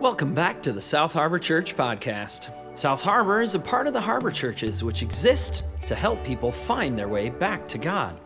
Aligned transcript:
Welcome 0.00 0.32
back 0.32 0.62
to 0.62 0.72
the 0.72 0.80
South 0.80 1.12
Harbor 1.12 1.38
Church 1.38 1.76
podcast. 1.76 2.48
South 2.74 3.02
Harbor 3.02 3.42
is 3.42 3.54
a 3.54 3.58
part 3.58 3.86
of 3.86 3.92
the 3.92 4.00
Harbor 4.00 4.30
Churches, 4.30 4.82
which 4.82 5.02
exist 5.02 5.62
to 5.86 5.94
help 5.94 6.24
people 6.24 6.50
find 6.50 6.98
their 6.98 7.06
way 7.06 7.28
back 7.28 7.68
to 7.68 7.76
God. 7.76 8.18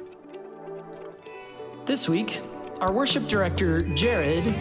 This 1.84 2.08
week, 2.08 2.40
our 2.80 2.92
worship 2.92 3.26
director, 3.26 3.80
Jared, 3.96 4.54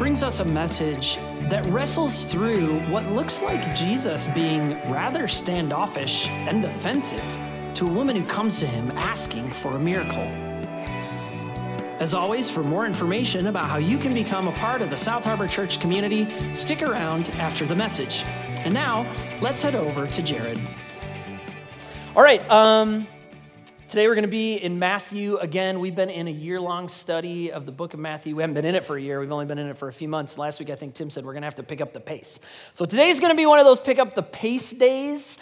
brings 0.00 0.24
us 0.24 0.40
a 0.40 0.44
message 0.44 1.18
that 1.48 1.64
wrestles 1.66 2.24
through 2.24 2.80
what 2.88 3.06
looks 3.12 3.40
like 3.40 3.72
Jesus 3.72 4.26
being 4.26 4.70
rather 4.90 5.28
standoffish 5.28 6.28
and 6.28 6.64
offensive 6.64 7.40
to 7.74 7.86
a 7.86 7.88
woman 7.88 8.16
who 8.16 8.26
comes 8.26 8.58
to 8.58 8.66
him 8.66 8.90
asking 8.96 9.48
for 9.48 9.76
a 9.76 9.78
miracle. 9.78 10.47
As 12.00 12.14
always, 12.14 12.48
for 12.48 12.62
more 12.62 12.86
information 12.86 13.48
about 13.48 13.68
how 13.68 13.78
you 13.78 13.98
can 13.98 14.14
become 14.14 14.46
a 14.46 14.52
part 14.52 14.82
of 14.82 14.90
the 14.90 14.96
South 14.96 15.24
Harbor 15.24 15.48
Church 15.48 15.80
community, 15.80 16.28
stick 16.54 16.80
around 16.80 17.28
after 17.30 17.66
the 17.66 17.74
message. 17.74 18.22
And 18.60 18.72
now, 18.72 19.04
let's 19.40 19.62
head 19.62 19.74
over 19.74 20.06
to 20.06 20.22
Jared. 20.22 20.60
All 22.14 22.22
right, 22.22 22.48
um, 22.48 23.04
today 23.88 24.06
we're 24.06 24.14
going 24.14 24.22
to 24.22 24.30
be 24.30 24.54
in 24.54 24.78
Matthew 24.78 25.38
again. 25.38 25.80
We've 25.80 25.96
been 25.96 26.08
in 26.08 26.28
a 26.28 26.30
year 26.30 26.60
long 26.60 26.88
study 26.88 27.50
of 27.50 27.66
the 27.66 27.72
book 27.72 27.94
of 27.94 28.00
Matthew. 28.00 28.36
We 28.36 28.44
haven't 28.44 28.54
been 28.54 28.64
in 28.64 28.76
it 28.76 28.84
for 28.84 28.96
a 28.96 29.00
year, 29.00 29.18
we've 29.18 29.32
only 29.32 29.46
been 29.46 29.58
in 29.58 29.66
it 29.66 29.76
for 29.76 29.88
a 29.88 29.92
few 29.92 30.08
months. 30.08 30.38
Last 30.38 30.60
week, 30.60 30.70
I 30.70 30.76
think 30.76 30.94
Tim 30.94 31.10
said 31.10 31.26
we're 31.26 31.32
going 31.32 31.42
to 31.42 31.46
have 31.46 31.56
to 31.56 31.64
pick 31.64 31.80
up 31.80 31.92
the 31.92 32.00
pace. 32.00 32.38
So 32.74 32.84
today's 32.84 33.18
going 33.18 33.32
to 33.32 33.36
be 33.36 33.46
one 33.46 33.58
of 33.58 33.64
those 33.64 33.80
pick 33.80 33.98
up 33.98 34.14
the 34.14 34.22
pace 34.22 34.70
days. 34.70 35.36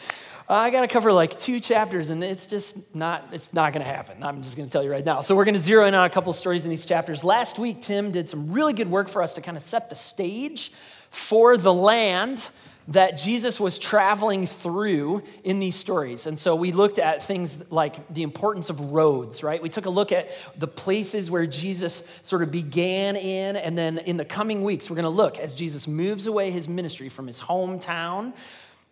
I 0.49 0.71
got 0.71 0.83
to 0.83 0.89
cover 0.89 1.13
like 1.13 1.39
two 1.41 1.59
chapters, 1.59 2.11
and 2.11 2.23
it's 2.23 2.47
just 2.47 2.77
not, 2.95 3.29
it's 3.33 3.53
not 3.53 3.73
going 3.73 3.85
to 3.85 3.91
happen. 3.91 4.23
I'm 4.23 4.43
just 4.43 4.57
going 4.57 4.69
to 4.69 4.73
tell 4.73 4.85
you 4.85 4.93
right 4.93 5.05
now. 5.05 5.21
So 5.21 5.35
we're 5.35 5.45
going 5.45 5.55
to 5.55 5.61
zero 5.61 5.87
in 5.87 5.95
on 5.95 6.05
a 6.05 6.11
couple 6.11 6.33
stories 6.33 6.65
in 6.65 6.71
these 6.71 6.87
chapters. 6.87 7.25
Last 7.25 7.59
week, 7.59 7.83
Tim 7.83 8.13
did 8.13 8.29
some 8.29 8.53
really 8.53 8.73
good 8.73 8.89
work 8.89 9.09
for 9.09 9.23
us 9.23 9.35
to 9.35 9.41
kind 9.41 9.57
of 9.57 9.63
set 9.63 9.91
the 9.91 9.97
stage 9.97 10.71
for 11.11 11.57
the 11.57 11.75
land 11.75 12.49
that 12.89 13.19
Jesus 13.19 13.59
was 13.59 13.77
traveling 13.81 14.47
through 14.47 15.25
in 15.43 15.59
these 15.59 15.75
stories. 15.75 16.27
And 16.27 16.39
so 16.39 16.55
we 16.55 16.71
looked 16.71 17.01
at 17.01 17.25
things 17.25 17.59
like 17.71 18.15
the 18.15 18.23
importance 18.23 18.71
of 18.71 18.79
roads, 18.79 19.43
right? 19.43 19.61
We 19.61 19.69
took 19.69 19.87
a 19.87 19.91
look 19.91 20.13
at 20.13 20.31
the 20.57 20.69
places 20.69 21.29
where 21.29 21.49
Jesus 21.49 22.05
sort 22.23 22.45
of 22.45 22.53
began 22.53 23.17
in, 23.17 23.57
and 23.57 23.77
then 23.77 23.99
in 23.99 24.17
the 24.17 24.25
coming 24.25 24.63
weeks, 24.63 24.89
we're 24.89 24.95
going 24.95 25.03
to 25.03 25.09
look 25.09 25.41
as 25.41 25.57
Jesus 25.57 25.89
moves 25.89 26.29
away 26.29 26.53
his 26.53 26.69
ministry 26.69 27.09
from 27.09 27.27
his 27.27 27.41
hometown 27.41 28.33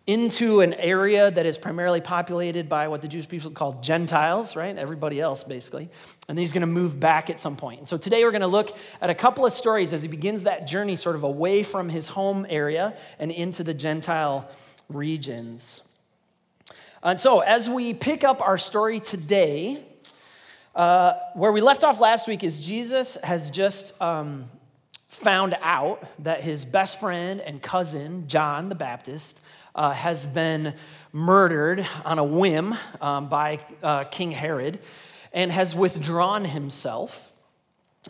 into 0.07 0.61
an 0.61 0.73
area 0.75 1.31
that 1.31 1.47
is 1.47 1.57
primarily 1.57 1.99
populated 1.99 2.69
by 2.69 2.87
what 2.87 3.01
the 3.01 3.07
Jewish 3.07 3.27
people 3.27 3.49
call 3.49 3.73
Gentiles, 3.81 4.55
right? 4.55 4.77
Everybody 4.77 5.19
else, 5.19 5.43
basically. 5.43 5.89
And 6.27 6.37
then 6.37 6.43
he's 6.43 6.53
going 6.53 6.61
to 6.61 6.67
move 6.67 6.99
back 6.99 7.31
at 7.31 7.39
some 7.39 7.55
point. 7.55 7.79
And 7.79 7.87
so 7.87 7.97
today 7.97 8.23
we're 8.23 8.31
going 8.31 8.41
to 8.41 8.47
look 8.47 8.77
at 9.01 9.09
a 9.09 9.15
couple 9.15 9.47
of 9.47 9.53
stories 9.53 9.93
as 9.93 10.03
he 10.03 10.07
begins 10.07 10.43
that 10.43 10.67
journey 10.67 10.95
sort 10.95 11.15
of 11.15 11.23
away 11.23 11.63
from 11.63 11.89
his 11.89 12.07
home 12.07 12.45
area 12.49 12.95
and 13.17 13.31
into 13.31 13.63
the 13.63 13.73
Gentile 13.73 14.47
regions. 14.89 15.81
And 17.01 17.19
so 17.19 17.39
as 17.39 17.67
we 17.67 17.95
pick 17.95 18.23
up 18.23 18.41
our 18.41 18.59
story 18.59 18.99
today, 18.99 19.83
uh, 20.75 21.13
where 21.33 21.51
we 21.51 21.61
left 21.61 21.83
off 21.83 21.99
last 21.99 22.27
week 22.27 22.43
is 22.43 22.59
Jesus 22.59 23.17
has 23.23 23.49
just 23.49 23.99
um, 23.99 24.45
found 25.07 25.55
out 25.61 26.03
that 26.19 26.41
his 26.41 26.63
best 26.63 26.99
friend 26.99 27.41
and 27.41 27.59
cousin, 27.59 28.27
John 28.27 28.69
the 28.69 28.75
Baptist, 28.75 29.39
uh, 29.75 29.91
has 29.91 30.25
been 30.25 30.73
murdered 31.11 31.85
on 32.03 32.17
a 32.17 32.23
whim 32.23 32.75
um, 33.01 33.29
by 33.29 33.59
uh, 33.83 34.05
King 34.05 34.31
Herod 34.31 34.79
and 35.33 35.51
has 35.51 35.75
withdrawn 35.75 36.45
himself 36.45 37.33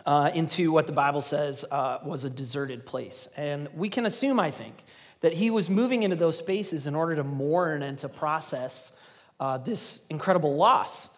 uh, 0.04 0.30
into 0.34 0.70
what 0.70 0.86
the 0.86 0.92
Bible 0.92 1.20
says 1.20 1.64
uh, 1.70 1.98
was 2.04 2.24
a 2.24 2.30
deserted 2.30 2.86
place. 2.86 3.28
And 3.36 3.68
we 3.74 3.88
can 3.88 4.06
assume, 4.06 4.38
I 4.38 4.50
think, 4.50 4.84
that 5.20 5.32
he 5.32 5.50
was 5.50 5.68
moving 5.68 6.02
into 6.02 6.16
those 6.16 6.38
spaces 6.38 6.86
in 6.86 6.94
order 6.94 7.16
to 7.16 7.24
mourn 7.24 7.82
and 7.82 7.98
to 7.98 8.08
process 8.08 8.92
uh, 9.40 9.58
this 9.58 10.02
incredible 10.08 10.56
loss. 10.56 11.10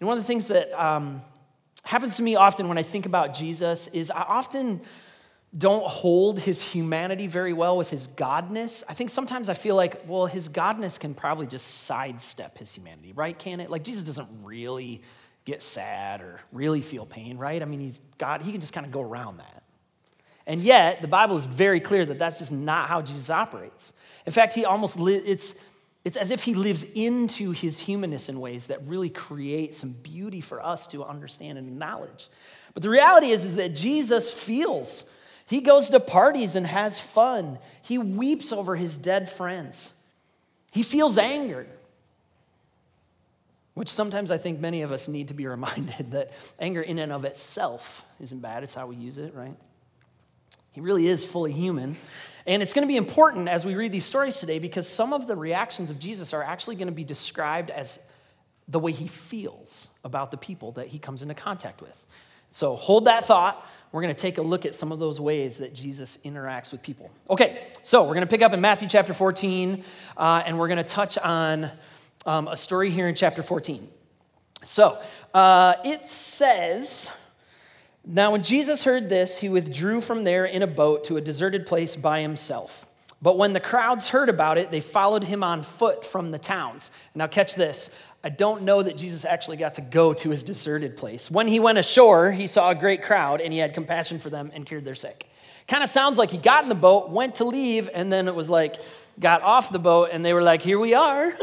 And 0.00 0.08
one 0.08 0.18
of 0.18 0.24
the 0.24 0.26
things 0.26 0.48
that 0.48 0.72
um, 0.72 1.22
happens 1.82 2.16
to 2.16 2.22
me 2.22 2.36
often 2.36 2.68
when 2.68 2.78
I 2.78 2.82
think 2.82 3.06
about 3.06 3.34
Jesus 3.34 3.86
is 3.88 4.10
I 4.10 4.22
often 4.22 4.80
don't 5.56 5.86
hold 5.86 6.40
his 6.40 6.60
humanity 6.60 7.28
very 7.28 7.52
well 7.52 7.76
with 7.76 7.88
his 7.88 8.08
godness. 8.08 8.82
I 8.88 8.94
think 8.94 9.10
sometimes 9.10 9.48
I 9.48 9.54
feel 9.54 9.76
like, 9.76 10.02
well, 10.06 10.26
his 10.26 10.48
godness 10.48 10.98
can 10.98 11.14
probably 11.14 11.46
just 11.46 11.84
sidestep 11.84 12.58
his 12.58 12.72
humanity, 12.72 13.12
right? 13.12 13.38
Can 13.38 13.60
it? 13.60 13.70
Like 13.70 13.84
Jesus 13.84 14.02
doesn't 14.02 14.28
really 14.42 15.02
get 15.44 15.62
sad 15.62 16.22
or 16.22 16.40
really 16.52 16.80
feel 16.80 17.06
pain, 17.06 17.38
right? 17.38 17.62
I 17.62 17.66
mean, 17.66 17.80
he's 17.80 18.00
God, 18.18 18.42
he 18.42 18.50
can 18.50 18.60
just 18.60 18.72
kind 18.72 18.84
of 18.84 18.90
go 18.90 19.00
around 19.00 19.38
that. 19.38 19.62
And 20.46 20.60
yet, 20.60 21.00
the 21.00 21.08
Bible 21.08 21.36
is 21.36 21.44
very 21.44 21.80
clear 21.80 22.04
that 22.04 22.18
that's 22.18 22.38
just 22.38 22.52
not 22.52 22.88
how 22.88 23.00
Jesus 23.00 23.30
operates. 23.30 23.92
In 24.26 24.32
fact, 24.32 24.54
he 24.54 24.64
almost 24.64 24.98
li- 24.98 25.16
it's 25.16 25.54
it's 26.04 26.16
as 26.18 26.30
if 26.30 26.42
he 26.42 26.54
lives 26.54 26.84
into 26.94 27.52
his 27.52 27.80
humanness 27.80 28.28
in 28.28 28.38
ways 28.38 28.66
that 28.66 28.86
really 28.86 29.08
create 29.08 29.74
some 29.74 29.92
beauty 29.92 30.40
for 30.42 30.62
us 30.62 30.86
to 30.88 31.02
understand 31.02 31.56
and 31.56 31.66
acknowledge. 31.66 32.28
But 32.74 32.82
the 32.82 32.90
reality 32.90 33.28
is, 33.28 33.44
is 33.44 33.56
that 33.56 33.74
Jesus 33.74 34.32
feels 34.32 35.06
he 35.46 35.60
goes 35.60 35.90
to 35.90 36.00
parties 36.00 36.56
and 36.56 36.66
has 36.66 36.98
fun. 36.98 37.58
He 37.82 37.98
weeps 37.98 38.52
over 38.52 38.76
his 38.76 38.96
dead 38.96 39.30
friends. 39.30 39.92
He 40.72 40.82
feels 40.82 41.18
anger, 41.18 41.66
which 43.74 43.88
sometimes 43.88 44.30
I 44.30 44.38
think 44.38 44.58
many 44.58 44.82
of 44.82 44.90
us 44.90 45.06
need 45.06 45.28
to 45.28 45.34
be 45.34 45.46
reminded 45.46 46.12
that 46.12 46.32
anger 46.58 46.82
in 46.82 46.98
and 46.98 47.12
of 47.12 47.24
itself 47.24 48.04
isn't 48.20 48.40
bad. 48.40 48.62
It's 48.62 48.74
how 48.74 48.86
we 48.86 48.96
use 48.96 49.18
it, 49.18 49.34
right? 49.34 49.54
He 50.72 50.80
really 50.80 51.06
is 51.06 51.24
fully 51.24 51.52
human. 51.52 51.96
And 52.46 52.62
it's 52.62 52.72
going 52.72 52.82
to 52.82 52.88
be 52.88 52.96
important 52.96 53.48
as 53.48 53.64
we 53.64 53.74
read 53.74 53.92
these 53.92 54.04
stories 54.04 54.38
today 54.38 54.58
because 54.58 54.88
some 54.88 55.12
of 55.12 55.26
the 55.26 55.36
reactions 55.36 55.90
of 55.90 55.98
Jesus 55.98 56.34
are 56.34 56.42
actually 56.42 56.76
going 56.76 56.88
to 56.88 56.94
be 56.94 57.04
described 57.04 57.70
as 57.70 57.98
the 58.66 58.78
way 58.78 58.92
he 58.92 59.08
feels 59.08 59.88
about 60.04 60.30
the 60.30 60.36
people 60.36 60.72
that 60.72 60.88
he 60.88 60.98
comes 60.98 61.22
into 61.22 61.34
contact 61.34 61.80
with. 61.80 62.06
So 62.50 62.76
hold 62.76 63.06
that 63.06 63.24
thought 63.24 63.64
we're 63.94 64.02
going 64.02 64.12
to 64.12 64.20
take 64.20 64.38
a 64.38 64.42
look 64.42 64.66
at 64.66 64.74
some 64.74 64.90
of 64.90 64.98
those 64.98 65.20
ways 65.20 65.58
that 65.58 65.72
Jesus 65.72 66.18
interacts 66.24 66.72
with 66.72 66.82
people. 66.82 67.12
Okay, 67.30 67.62
so 67.84 68.02
we're 68.02 68.14
going 68.14 68.26
to 68.26 68.30
pick 68.30 68.42
up 68.42 68.52
in 68.52 68.60
Matthew 68.60 68.88
chapter 68.88 69.14
14, 69.14 69.84
uh, 70.16 70.42
and 70.44 70.58
we're 70.58 70.66
going 70.66 70.78
to 70.78 70.82
touch 70.82 71.16
on 71.16 71.70
um, 72.26 72.48
a 72.48 72.56
story 72.56 72.90
here 72.90 73.06
in 73.06 73.14
chapter 73.14 73.40
14. 73.40 73.88
So 74.64 75.00
uh, 75.32 75.74
it 75.84 76.08
says, 76.08 77.08
Now 78.04 78.32
when 78.32 78.42
Jesus 78.42 78.82
heard 78.82 79.08
this, 79.08 79.38
he 79.38 79.48
withdrew 79.48 80.00
from 80.00 80.24
there 80.24 80.44
in 80.44 80.62
a 80.62 80.66
boat 80.66 81.04
to 81.04 81.16
a 81.16 81.20
deserted 81.20 81.64
place 81.64 81.94
by 81.94 82.20
himself. 82.20 82.90
But 83.22 83.38
when 83.38 83.52
the 83.52 83.60
crowds 83.60 84.08
heard 84.08 84.28
about 84.28 84.58
it, 84.58 84.72
they 84.72 84.80
followed 84.80 85.22
him 85.22 85.44
on 85.44 85.62
foot 85.62 86.04
from 86.04 86.32
the 86.32 86.38
towns. 86.40 86.90
Now, 87.14 87.28
catch 87.28 87.54
this. 87.54 87.90
I 88.24 88.30
don't 88.30 88.62
know 88.62 88.82
that 88.82 88.96
Jesus 88.96 89.26
actually 89.26 89.58
got 89.58 89.74
to 89.74 89.82
go 89.82 90.14
to 90.14 90.30
his 90.30 90.42
deserted 90.42 90.96
place. 90.96 91.30
When 91.30 91.46
he 91.46 91.60
went 91.60 91.76
ashore, 91.76 92.32
he 92.32 92.46
saw 92.46 92.70
a 92.70 92.74
great 92.74 93.02
crowd 93.02 93.42
and 93.42 93.52
he 93.52 93.58
had 93.58 93.74
compassion 93.74 94.18
for 94.18 94.30
them 94.30 94.50
and 94.54 94.64
cured 94.64 94.86
their 94.86 94.94
sick. 94.94 95.28
Kind 95.68 95.84
of 95.84 95.90
sounds 95.90 96.16
like 96.16 96.30
he 96.30 96.38
got 96.38 96.62
in 96.62 96.70
the 96.70 96.74
boat, 96.74 97.10
went 97.10 97.34
to 97.36 97.44
leave, 97.44 97.90
and 97.92 98.10
then 98.10 98.26
it 98.26 98.34
was 98.34 98.48
like, 98.48 98.76
got 99.20 99.42
off 99.42 99.70
the 99.70 99.78
boat 99.78 100.08
and 100.10 100.24
they 100.24 100.32
were 100.32 100.42
like, 100.42 100.62
Here 100.62 100.78
we 100.78 100.94
are. 100.94 101.36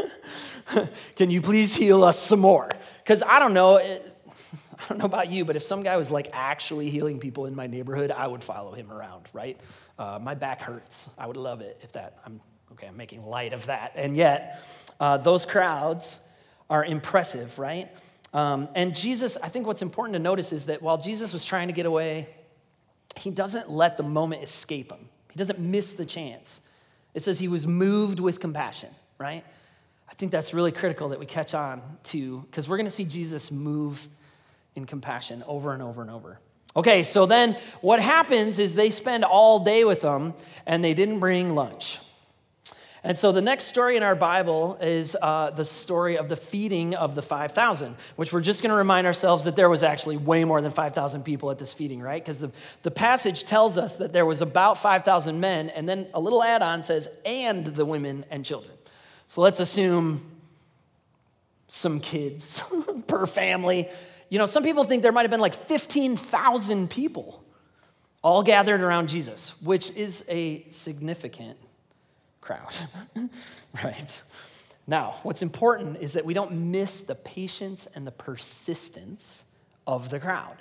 Can 1.16 1.30
you 1.30 1.40
please 1.40 1.72
heal 1.72 2.02
us 2.02 2.20
some 2.20 2.40
more? 2.40 2.68
Because 3.04 3.22
I 3.22 3.38
don't 3.38 3.54
know. 3.54 3.76
It, 3.76 4.08
I 4.78 4.88
don't 4.88 4.98
know 4.98 5.04
about 5.04 5.28
you, 5.28 5.44
but 5.44 5.54
if 5.54 5.62
some 5.62 5.84
guy 5.84 5.96
was 5.96 6.10
like 6.10 6.30
actually 6.32 6.90
healing 6.90 7.20
people 7.20 7.46
in 7.46 7.54
my 7.54 7.68
neighborhood, 7.68 8.10
I 8.10 8.26
would 8.26 8.42
follow 8.42 8.72
him 8.72 8.90
around, 8.90 9.28
right? 9.32 9.60
Uh, 9.98 10.18
my 10.20 10.34
back 10.34 10.60
hurts. 10.60 11.08
I 11.16 11.28
would 11.28 11.36
love 11.36 11.60
it 11.60 11.78
if 11.82 11.92
that, 11.92 12.18
I'm 12.26 12.40
okay, 12.72 12.88
I'm 12.88 12.96
making 12.96 13.24
light 13.24 13.52
of 13.52 13.66
that. 13.66 13.92
And 13.94 14.16
yet, 14.16 14.66
uh, 14.98 15.18
those 15.18 15.46
crowds, 15.46 16.18
are 16.72 16.82
impressive, 16.82 17.58
right? 17.58 17.90
Um, 18.32 18.66
and 18.74 18.96
Jesus, 18.96 19.36
I 19.36 19.48
think 19.48 19.66
what's 19.66 19.82
important 19.82 20.14
to 20.14 20.18
notice 20.18 20.52
is 20.52 20.66
that 20.66 20.80
while 20.80 20.96
Jesus 20.96 21.34
was 21.34 21.44
trying 21.44 21.68
to 21.68 21.74
get 21.74 21.84
away, 21.84 22.28
he 23.14 23.30
doesn't 23.30 23.70
let 23.70 23.98
the 23.98 24.02
moment 24.02 24.42
escape 24.42 24.90
him. 24.90 25.10
He 25.30 25.38
doesn't 25.38 25.58
miss 25.58 25.92
the 25.92 26.06
chance. 26.06 26.62
It 27.12 27.22
says 27.22 27.38
he 27.38 27.48
was 27.48 27.66
moved 27.66 28.20
with 28.20 28.40
compassion, 28.40 28.88
right? 29.18 29.44
I 30.08 30.14
think 30.14 30.32
that's 30.32 30.54
really 30.54 30.72
critical 30.72 31.10
that 31.10 31.20
we 31.20 31.26
catch 31.26 31.52
on 31.52 31.82
to, 32.04 32.40
because 32.50 32.70
we're 32.70 32.78
going 32.78 32.86
to 32.86 32.90
see 32.90 33.04
Jesus 33.04 33.50
move 33.50 34.08
in 34.74 34.86
compassion 34.86 35.44
over 35.46 35.74
and 35.74 35.82
over 35.82 36.00
and 36.00 36.10
over. 36.10 36.38
Okay, 36.74 37.04
so 37.04 37.26
then 37.26 37.58
what 37.82 38.00
happens 38.00 38.58
is 38.58 38.74
they 38.74 38.88
spend 38.88 39.24
all 39.24 39.58
day 39.58 39.84
with 39.84 40.00
him 40.00 40.32
and 40.64 40.82
they 40.82 40.94
didn't 40.94 41.20
bring 41.20 41.54
lunch. 41.54 42.00
And 43.04 43.18
so 43.18 43.32
the 43.32 43.40
next 43.40 43.64
story 43.64 43.96
in 43.96 44.04
our 44.04 44.14
Bible 44.14 44.78
is 44.80 45.16
uh, 45.20 45.50
the 45.50 45.64
story 45.64 46.16
of 46.16 46.28
the 46.28 46.36
feeding 46.36 46.94
of 46.94 47.16
the 47.16 47.22
5,000, 47.22 47.96
which 48.14 48.32
we're 48.32 48.40
just 48.40 48.62
going 48.62 48.70
to 48.70 48.76
remind 48.76 49.08
ourselves 49.08 49.44
that 49.44 49.56
there 49.56 49.68
was 49.68 49.82
actually 49.82 50.16
way 50.16 50.44
more 50.44 50.60
than 50.60 50.70
5,000 50.70 51.24
people 51.24 51.50
at 51.50 51.58
this 51.58 51.72
feeding, 51.72 52.00
right? 52.00 52.22
Because 52.22 52.38
the, 52.38 52.52
the 52.84 52.92
passage 52.92 53.42
tells 53.42 53.76
us 53.76 53.96
that 53.96 54.12
there 54.12 54.24
was 54.24 54.40
about 54.40 54.78
5,000 54.78 55.40
men, 55.40 55.70
and 55.70 55.88
then 55.88 56.06
a 56.14 56.20
little 56.20 56.44
add 56.44 56.62
on 56.62 56.84
says, 56.84 57.08
and 57.24 57.66
the 57.66 57.84
women 57.84 58.24
and 58.30 58.44
children. 58.44 58.74
So 59.26 59.40
let's 59.40 59.58
assume 59.58 60.24
some 61.66 61.98
kids 61.98 62.62
per 63.08 63.26
family. 63.26 63.88
You 64.28 64.38
know, 64.38 64.46
some 64.46 64.62
people 64.62 64.84
think 64.84 65.02
there 65.02 65.10
might 65.10 65.22
have 65.22 65.30
been 65.30 65.40
like 65.40 65.56
15,000 65.56 66.88
people 66.88 67.42
all 68.22 68.44
gathered 68.44 68.80
around 68.80 69.08
Jesus, 69.08 69.54
which 69.60 69.90
is 69.90 70.24
a 70.28 70.64
significant 70.70 71.58
crowd, 72.42 72.74
right? 73.82 74.22
Now, 74.86 75.16
what's 75.22 75.40
important 75.40 75.98
is 76.00 76.12
that 76.12 76.26
we 76.26 76.34
don't 76.34 76.52
miss 76.70 77.00
the 77.00 77.14
patience 77.14 77.88
and 77.94 78.06
the 78.06 78.10
persistence 78.10 79.44
of 79.86 80.10
the 80.10 80.20
crowd. 80.20 80.56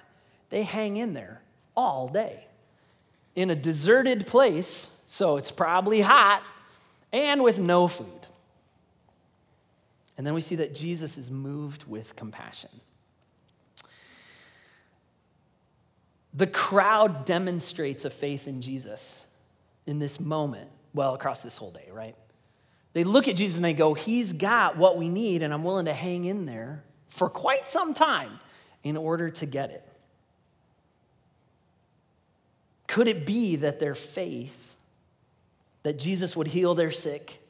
They 0.50 0.63
hang 0.63 0.95
in 0.95 1.13
there 1.13 1.42
all 1.75 2.07
day 2.07 2.45
in 3.36 3.50
a 3.50 3.56
deserted 3.56 4.28
place, 4.28 4.89
so 5.07 5.38
it's 5.38 5.51
probably 5.51 6.01
hot, 6.01 6.44
and 7.12 7.44
with 7.44 7.60
no 7.60 7.88
food. 7.88 8.07
And 10.18 10.27
then 10.27 10.34
we 10.34 10.42
see 10.42 10.57
that 10.57 10.75
Jesus 10.75 11.18
is 11.18 11.31
moved 11.31 11.88
with 11.88 12.16
compassion. 12.16 12.69
The 16.34 16.48
crowd 16.48 17.25
demonstrates 17.25 18.06
a 18.06 18.10
faith 18.10 18.48
in 18.48 18.62
Jesus 18.62 19.25
in 19.86 20.00
this 20.00 20.19
moment, 20.19 20.69
well, 20.94 21.14
across 21.14 21.42
this 21.42 21.58
whole 21.58 21.72
day, 21.72 21.90
right? 21.92 22.16
They 22.94 23.04
look 23.04 23.28
at 23.28 23.36
Jesus 23.36 23.58
and 23.58 23.66
they 23.66 23.74
go, 23.74 23.94
He's 23.94 24.34
got 24.34 24.78
what 24.78 24.98
we 24.98 25.10
need, 25.10 25.44
and 25.44 25.54
I'm 25.54 25.64
willing 25.64 25.86
to 25.86 25.94
hang 25.94 26.26
in 26.26 26.46
there 26.46 26.84
for 27.10 27.30
quite 27.30 27.68
some 27.68 27.94
time 27.94 28.40
in 28.84 28.98
order 28.98 29.30
to 29.30 29.46
get 29.46 29.70
it. 29.72 29.88
Could 32.88 33.08
it 33.08 33.26
be 33.26 33.58
that 33.58 33.80
their 33.80 33.96
faith, 33.96 34.76
that 35.84 35.98
Jesus 35.98 36.36
would 36.36 36.48
heal 36.48 36.76
their 36.76 36.92
sick, 36.92 37.42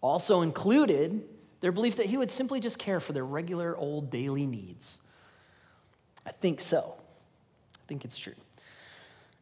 also 0.00 0.42
included 0.42 1.22
their 1.60 1.72
belief 1.72 1.96
that 1.96 2.06
he 2.06 2.16
would 2.16 2.30
simply 2.30 2.58
just 2.60 2.78
care 2.78 3.00
for 3.00 3.12
their 3.12 3.24
regular 3.24 3.76
old 3.76 4.10
daily 4.10 4.46
needs? 4.46 4.98
I 6.26 6.32
think 6.32 6.60
so. 6.60 6.96
I 7.76 7.86
think 7.86 8.04
it's 8.04 8.18
true. 8.18 8.34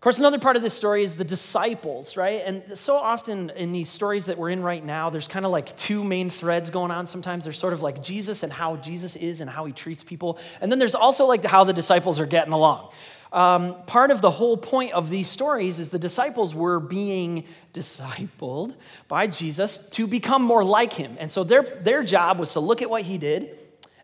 Of 0.02 0.04
course, 0.04 0.18
another 0.18 0.40
part 0.40 0.56
of 0.56 0.62
this 0.62 0.74
story 0.74 1.04
is 1.04 1.14
the 1.14 1.22
disciples, 1.22 2.16
right? 2.16 2.42
And 2.44 2.76
so 2.76 2.96
often 2.96 3.50
in 3.50 3.70
these 3.70 3.88
stories 3.88 4.26
that 4.26 4.36
we're 4.36 4.50
in 4.50 4.60
right 4.60 4.84
now, 4.84 5.10
there's 5.10 5.28
kind 5.28 5.46
of 5.46 5.52
like 5.52 5.76
two 5.76 6.02
main 6.02 6.28
threads 6.28 6.70
going 6.70 6.90
on. 6.90 7.06
Sometimes 7.06 7.44
there's 7.44 7.56
sort 7.56 7.72
of 7.72 7.82
like 7.82 8.02
Jesus 8.02 8.42
and 8.42 8.52
how 8.52 8.74
Jesus 8.74 9.14
is 9.14 9.40
and 9.40 9.48
how 9.48 9.64
he 9.64 9.72
treats 9.72 10.02
people. 10.02 10.40
And 10.60 10.72
then 10.72 10.80
there's 10.80 10.96
also 10.96 11.26
like 11.26 11.44
how 11.44 11.62
the 11.62 11.72
disciples 11.72 12.18
are 12.18 12.26
getting 12.26 12.52
along. 12.52 12.90
Um, 13.32 13.76
part 13.86 14.10
of 14.10 14.20
the 14.20 14.30
whole 14.32 14.56
point 14.56 14.92
of 14.92 15.08
these 15.08 15.28
stories 15.28 15.78
is 15.78 15.90
the 15.90 16.00
disciples 16.00 16.52
were 16.52 16.80
being 16.80 17.44
discipled 17.72 18.74
by 19.06 19.28
Jesus 19.28 19.78
to 19.92 20.08
become 20.08 20.42
more 20.42 20.64
like 20.64 20.92
him. 20.92 21.14
And 21.20 21.30
so 21.30 21.44
their, 21.44 21.78
their 21.80 22.02
job 22.02 22.40
was 22.40 22.52
to 22.54 22.58
look 22.58 22.82
at 22.82 22.90
what 22.90 23.02
he 23.02 23.18
did 23.18 23.56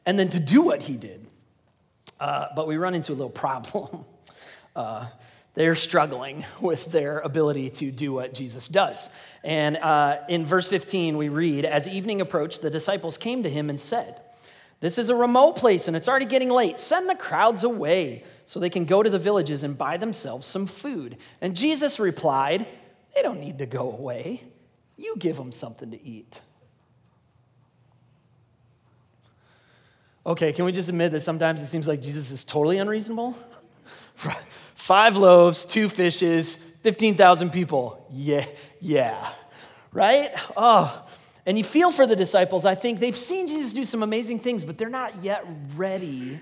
and 0.07 0.17
then 0.17 0.29
to 0.29 0.39
do 0.39 0.63
what 0.63 0.81
he 0.81 0.97
did. 0.97 1.27
Uh, 2.21 2.47
but 2.55 2.69
we 2.69 2.77
run 2.77 2.95
into 2.95 3.11
a 3.11 3.15
little 3.15 3.31
problem. 3.45 4.05
uh, 4.77 5.09
they're 5.59 5.75
struggling 5.75 6.47
with 6.61 6.87
their 6.87 7.19
ability 7.19 7.69
to 7.69 7.91
do 7.91 8.13
what 8.13 8.33
Jesus 8.33 8.69
does. 8.69 9.11
And 9.43 9.77
uh, 9.77 10.19
in 10.29 10.47
verse 10.47 10.69
15, 10.69 11.17
we 11.17 11.29
read 11.29 11.65
As 11.65 11.89
evening 11.89 12.21
approached, 12.21 12.63
the 12.63 12.71
disciples 12.71 13.19
came 13.19 13.43
to 13.43 13.51
him 13.51 13.69
and 13.69 13.79
said, 13.79 14.21
This 14.79 14.99
is 14.99 15.11
a 15.11 15.17
remote 15.17 15.57
place 15.57 15.89
and 15.89 15.97
it's 15.97 16.09
already 16.09 16.27
getting 16.27 16.49
late. 16.49 16.79
Send 16.79 17.09
the 17.09 17.17
crowds 17.17 17.65
away 17.65 18.23
so 18.47 18.61
they 18.61 18.71
can 18.71 18.85
go 18.85 19.03
to 19.03 19.11
the 19.11 19.19
villages 19.19 19.65
and 19.65 19.77
buy 19.77 19.97
themselves 19.97 20.47
some 20.47 20.67
food. 20.67 21.17
And 21.41 21.57
Jesus 21.57 21.99
replied, 21.99 22.67
They 23.17 23.23
don't 23.23 23.41
need 23.41 23.59
to 23.59 23.67
go 23.67 23.91
away. 23.91 24.45
You 24.97 25.17
give 25.19 25.37
them 25.37 25.51
something 25.51 25.91
to 25.91 26.07
eat. 26.07 26.41
Okay, 30.25 30.53
can 30.53 30.65
we 30.65 30.73
just 30.73 30.89
admit 30.89 31.11
that 31.13 31.23
sometimes 31.23 31.63
it 31.63 31.67
seems 31.67 31.89
like 31.89 32.01
Jesus 32.01 32.31
is 32.31 32.45
totally 32.45 32.79
unreasonable? 32.79 33.37
Five 34.89 35.19
loaves, 35.19 35.67
two 35.67 35.91
fishes, 35.91 36.57
15,000 36.83 37.51
people. 37.51 38.07
Yeah, 38.11 38.47
yeah. 38.81 39.35
Right? 39.93 40.31
Oh, 40.57 41.07
and 41.45 41.59
you 41.59 41.65
feel 41.65 41.91
for 41.91 42.07
the 42.07 42.17
disciples. 42.17 42.65
I 42.65 42.75
think 42.75 42.99
they've 42.99 43.15
seen 43.15 43.49
Jesus 43.49 43.75
do 43.75 43.85
some 43.85 44.03
amazing 44.03 44.39
things, 44.39 44.65
but 44.65 44.79
they're 44.79 44.89
not 44.89 45.23
yet 45.23 45.45
ready 45.77 46.41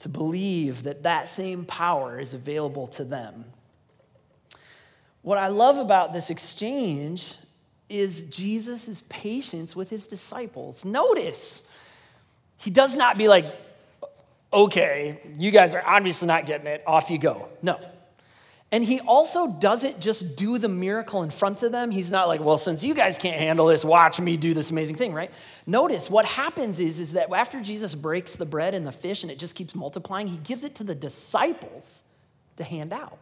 to 0.00 0.10
believe 0.10 0.82
that 0.82 1.04
that 1.04 1.26
same 1.26 1.64
power 1.64 2.20
is 2.20 2.34
available 2.34 2.86
to 2.88 3.04
them. 3.04 3.46
What 5.22 5.38
I 5.38 5.48
love 5.48 5.78
about 5.78 6.12
this 6.12 6.28
exchange 6.28 7.32
is 7.88 8.24
Jesus' 8.24 9.02
patience 9.08 9.74
with 9.74 9.88
his 9.88 10.06
disciples. 10.06 10.84
Notice, 10.84 11.62
he 12.58 12.70
does 12.70 12.94
not 12.94 13.16
be 13.16 13.26
like, 13.26 13.46
okay, 14.54 15.20
you 15.36 15.50
guys 15.50 15.74
are 15.74 15.82
obviously 15.84 16.28
not 16.28 16.46
getting 16.46 16.66
it, 16.66 16.82
off 16.86 17.10
you 17.10 17.18
go. 17.18 17.48
No. 17.62 17.78
And 18.72 18.82
he 18.82 18.98
also 19.00 19.46
doesn't 19.46 20.00
just 20.00 20.36
do 20.36 20.58
the 20.58 20.68
miracle 20.68 21.22
in 21.22 21.30
front 21.30 21.62
of 21.62 21.70
them. 21.70 21.90
He's 21.92 22.10
not 22.10 22.26
like, 22.26 22.40
well, 22.40 22.58
since 22.58 22.82
you 22.82 22.92
guys 22.94 23.18
can't 23.18 23.38
handle 23.38 23.66
this, 23.66 23.84
watch 23.84 24.18
me 24.18 24.36
do 24.36 24.52
this 24.52 24.70
amazing 24.70 24.96
thing, 24.96 25.14
right? 25.14 25.30
Notice 25.66 26.10
what 26.10 26.24
happens 26.24 26.80
is, 26.80 26.98
is 26.98 27.12
that 27.12 27.32
after 27.32 27.60
Jesus 27.60 27.94
breaks 27.94 28.34
the 28.34 28.46
bread 28.46 28.74
and 28.74 28.84
the 28.84 28.90
fish 28.90 29.22
and 29.22 29.30
it 29.30 29.38
just 29.38 29.54
keeps 29.54 29.74
multiplying, 29.74 30.26
he 30.26 30.38
gives 30.38 30.64
it 30.64 30.74
to 30.76 30.84
the 30.84 30.94
disciples 30.94 32.02
to 32.56 32.64
hand 32.64 32.92
out. 32.92 33.18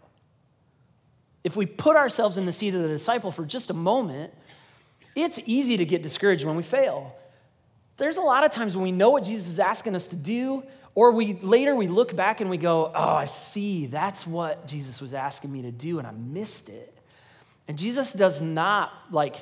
If 1.44 1.56
we 1.56 1.66
put 1.66 1.96
ourselves 1.96 2.38
in 2.38 2.46
the 2.46 2.52
seat 2.52 2.74
of 2.74 2.82
the 2.82 2.88
disciple 2.88 3.30
for 3.30 3.44
just 3.44 3.70
a 3.70 3.74
moment, 3.74 4.32
it's 5.14 5.38
easy 5.44 5.76
to 5.76 5.84
get 5.84 6.02
discouraged 6.02 6.44
when 6.46 6.56
we 6.56 6.62
fail. 6.62 7.14
There's 7.98 8.16
a 8.16 8.22
lot 8.22 8.44
of 8.44 8.52
times 8.52 8.76
when 8.76 8.84
we 8.84 8.92
know 8.92 9.10
what 9.10 9.24
Jesus 9.24 9.46
is 9.48 9.58
asking 9.58 9.94
us 9.94 10.08
to 10.08 10.16
do, 10.16 10.62
or 10.94 11.12
we 11.12 11.34
later 11.34 11.74
we 11.74 11.88
look 11.88 12.14
back 12.14 12.40
and 12.40 12.50
we 12.50 12.58
go, 12.58 12.92
"Oh, 12.94 13.14
I 13.14 13.26
see. 13.26 13.86
That's 13.86 14.26
what 14.26 14.66
Jesus 14.66 15.00
was 15.00 15.14
asking 15.14 15.52
me 15.52 15.62
to 15.62 15.70
do 15.70 15.98
and 15.98 16.06
I 16.06 16.12
missed 16.12 16.68
it." 16.68 16.96
And 17.68 17.78
Jesus 17.78 18.12
does 18.12 18.40
not 18.40 18.92
like 19.10 19.36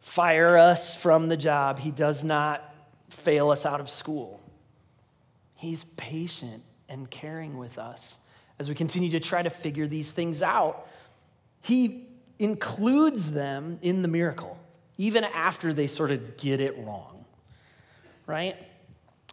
fire 0.00 0.56
us 0.56 0.94
from 0.94 1.28
the 1.28 1.36
job. 1.36 1.78
He 1.78 1.90
does 1.90 2.24
not 2.24 2.74
fail 3.08 3.50
us 3.50 3.66
out 3.66 3.80
of 3.80 3.88
school. 3.88 4.40
He's 5.54 5.84
patient 5.84 6.62
and 6.88 7.10
caring 7.10 7.58
with 7.58 7.78
us 7.78 8.18
as 8.58 8.68
we 8.68 8.74
continue 8.74 9.10
to 9.10 9.20
try 9.20 9.42
to 9.42 9.50
figure 9.50 9.86
these 9.86 10.10
things 10.10 10.42
out. 10.42 10.86
He 11.62 12.08
includes 12.38 13.30
them 13.30 13.78
in 13.82 14.02
the 14.02 14.08
miracle, 14.08 14.58
even 14.96 15.24
after 15.24 15.72
they 15.72 15.86
sort 15.86 16.10
of 16.10 16.36
get 16.36 16.60
it 16.60 16.76
wrong, 16.78 17.24
right? 18.26 18.56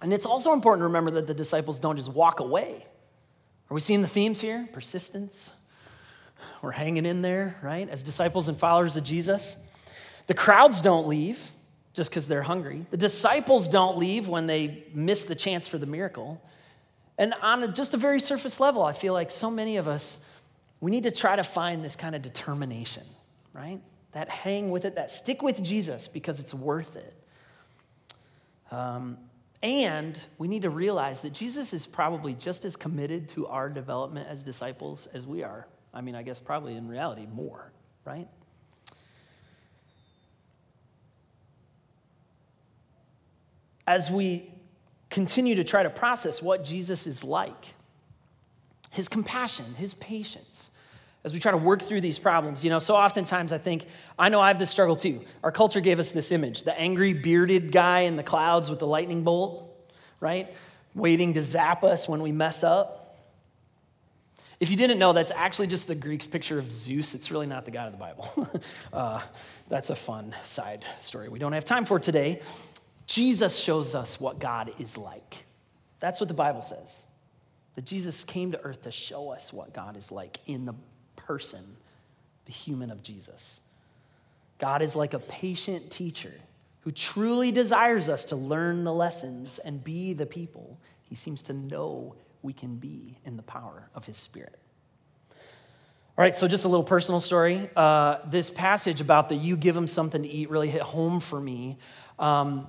And 0.01 0.13
it's 0.13 0.25
also 0.25 0.53
important 0.53 0.81
to 0.81 0.85
remember 0.85 1.11
that 1.11 1.27
the 1.27 1.33
disciples 1.33 1.79
don't 1.79 1.95
just 1.95 2.11
walk 2.11 2.39
away. 2.39 2.85
Are 3.69 3.73
we 3.73 3.81
seeing 3.81 4.01
the 4.01 4.07
themes 4.07 4.39
here? 4.39 4.67
Persistence. 4.71 5.51
We're 6.61 6.71
hanging 6.71 7.05
in 7.05 7.21
there, 7.21 7.57
right? 7.61 7.89
As 7.89 8.03
disciples 8.03 8.47
and 8.47 8.57
followers 8.57 8.95
of 8.95 9.03
Jesus. 9.03 9.57
The 10.27 10.33
crowds 10.33 10.81
don't 10.81 11.07
leave 11.07 11.51
just 11.93 12.11
because 12.11 12.27
they're 12.27 12.43
hungry. 12.43 12.85
The 12.91 12.97
disciples 12.97 13.67
don't 13.67 13.97
leave 13.97 14.27
when 14.27 14.45
they 14.45 14.83
miss 14.93 15.25
the 15.25 15.35
chance 15.35 15.67
for 15.67 15.77
the 15.77 15.85
miracle. 15.85 16.41
And 17.17 17.33
on 17.41 17.63
a, 17.63 17.67
just 17.67 17.93
a 17.93 17.97
very 17.97 18.19
surface 18.19 18.59
level, 18.59 18.83
I 18.83 18.93
feel 18.93 19.13
like 19.13 19.31
so 19.31 19.49
many 19.49 19.77
of 19.77 19.87
us, 19.87 20.19
we 20.79 20.91
need 20.91 21.03
to 21.03 21.11
try 21.11 21.35
to 21.35 21.43
find 21.43 21.83
this 21.83 21.95
kind 21.95 22.15
of 22.15 22.21
determination, 22.21 23.03
right? 23.53 23.79
That 24.11 24.29
hang 24.29 24.69
with 24.69 24.85
it, 24.85 24.95
that 24.95 25.11
stick 25.11 25.41
with 25.41 25.63
Jesus 25.63 26.07
because 26.07 26.39
it's 26.39 26.53
worth 26.53 26.95
it. 26.95 27.13
Um, 28.69 29.17
and 29.63 30.19
we 30.37 30.47
need 30.47 30.61
to 30.61 30.69
realize 30.69 31.21
that 31.21 31.33
Jesus 31.33 31.73
is 31.73 31.87
probably 31.87 32.33
just 32.33 32.63
as 32.65 32.75
committed 32.75 33.29
to 33.29 33.47
our 33.47 33.69
development 33.69 34.27
as 34.29 34.43
disciples 34.43 35.07
as 35.13 35.25
we 35.25 35.43
are. 35.43 35.67
I 35.93 36.01
mean, 36.01 36.15
I 36.15 36.21
guess 36.21 36.39
probably 36.39 36.75
in 36.75 36.87
reality 36.87 37.25
more, 37.25 37.71
right? 38.05 38.27
As 43.87 44.11
we 44.11 44.51
continue 45.09 45.55
to 45.55 45.63
try 45.63 45.81
to 45.83 45.89
process 45.89 46.41
what 46.41 46.63
Jesus 46.63 47.07
is 47.07 47.23
like, 47.23 47.73
his 48.91 49.07
compassion, 49.07 49.65
his 49.75 49.93
patience, 49.95 50.69
as 51.27 51.33
we 51.33 51.41
try 51.41 51.51
to 51.51 51.57
work 51.57 51.81
through 51.81 51.99
these 51.99 52.17
problems. 52.17 52.63
You 52.63 52.69
know, 52.69 52.79
so 52.79 52.95
oftentimes 52.95 53.51
I 53.51 53.57
think, 53.57 53.85
I 54.17 54.29
know 54.29 54.39
I 54.39 54.47
have 54.47 54.59
this 54.59 54.69
struggle 54.69 54.95
too. 54.95 55.19
Our 55.43 55.51
culture 55.51 55.81
gave 55.81 55.99
us 55.99 56.13
this 56.13 56.31
image 56.31 56.63
the 56.63 56.79
angry, 56.79 57.11
bearded 57.11 57.73
guy 57.73 58.01
in 58.01 58.15
the 58.15 58.23
clouds 58.23 58.69
with 58.69 58.79
the 58.79 58.87
lightning 58.87 59.23
bolt, 59.23 59.69
right? 60.21 60.47
Waiting 60.95 61.33
to 61.33 61.43
zap 61.43 61.83
us 61.83 62.07
when 62.07 62.21
we 62.21 62.31
mess 62.31 62.63
up. 62.63 63.19
If 64.61 64.71
you 64.71 64.77
didn't 64.77 64.99
know, 64.99 65.11
that's 65.11 65.31
actually 65.31 65.67
just 65.67 65.89
the 65.89 65.95
Greeks' 65.95 66.27
picture 66.27 66.57
of 66.57 66.71
Zeus. 66.71 67.13
It's 67.13 67.29
really 67.29 67.45
not 67.45 67.65
the 67.65 67.71
God 67.71 67.87
of 67.87 67.91
the 67.91 67.99
Bible. 67.99 68.49
uh, 68.93 69.21
that's 69.67 69.89
a 69.89 69.95
fun 69.97 70.33
side 70.45 70.85
story 71.01 71.27
we 71.27 71.39
don't 71.39 71.51
have 71.51 71.65
time 71.65 71.83
for 71.83 71.99
today. 71.99 72.41
Jesus 73.05 73.59
shows 73.59 73.95
us 73.95 74.17
what 74.17 74.39
God 74.39 74.71
is 74.79 74.97
like. 74.97 75.43
That's 75.99 76.21
what 76.21 76.29
the 76.29 76.33
Bible 76.33 76.61
says. 76.61 77.03
That 77.75 77.83
Jesus 77.83 78.23
came 78.23 78.53
to 78.53 78.61
earth 78.61 78.83
to 78.83 78.91
show 78.91 79.31
us 79.31 79.51
what 79.51 79.73
God 79.73 79.97
is 79.97 80.09
like 80.09 80.37
in 80.45 80.63
the 80.63 80.73
person, 81.27 81.77
the 82.45 82.53
human 82.53 82.89
of 82.89 83.03
Jesus. 83.03 83.59
God 84.59 84.81
is 84.81 84.95
like 84.95 85.13
a 85.13 85.19
patient 85.19 85.91
teacher 85.91 86.33
who 86.81 86.91
truly 86.91 87.51
desires 87.51 88.07
us 88.07 88.25
to 88.25 88.35
learn 88.35 88.85
the 88.85 88.93
lessons 88.93 89.59
and 89.59 89.83
be 89.83 90.13
the 90.13 90.25
people 90.25 90.79
he 91.03 91.15
seems 91.15 91.41
to 91.43 91.53
know 91.53 92.15
we 92.41 92.53
can 92.53 92.75
be 92.75 93.17
in 93.25 93.37
the 93.37 93.43
power 93.43 93.89
of 93.93 94.05
his 94.05 94.17
spirit. 94.17 94.57
All 96.17 96.23
right, 96.23 96.35
so 96.35 96.47
just 96.47 96.65
a 96.65 96.67
little 96.67 96.83
personal 96.83 97.19
story. 97.19 97.69
Uh, 97.75 98.17
this 98.25 98.49
passage 98.49 99.01
about 99.01 99.29
the 99.29 99.35
you 99.35 99.55
give 99.55 99.75
them 99.75 99.87
something 99.87 100.23
to 100.23 100.27
eat 100.27 100.49
really 100.49 100.69
hit 100.69 100.81
home 100.81 101.19
for 101.19 101.39
me 101.39 101.77
um, 102.17 102.67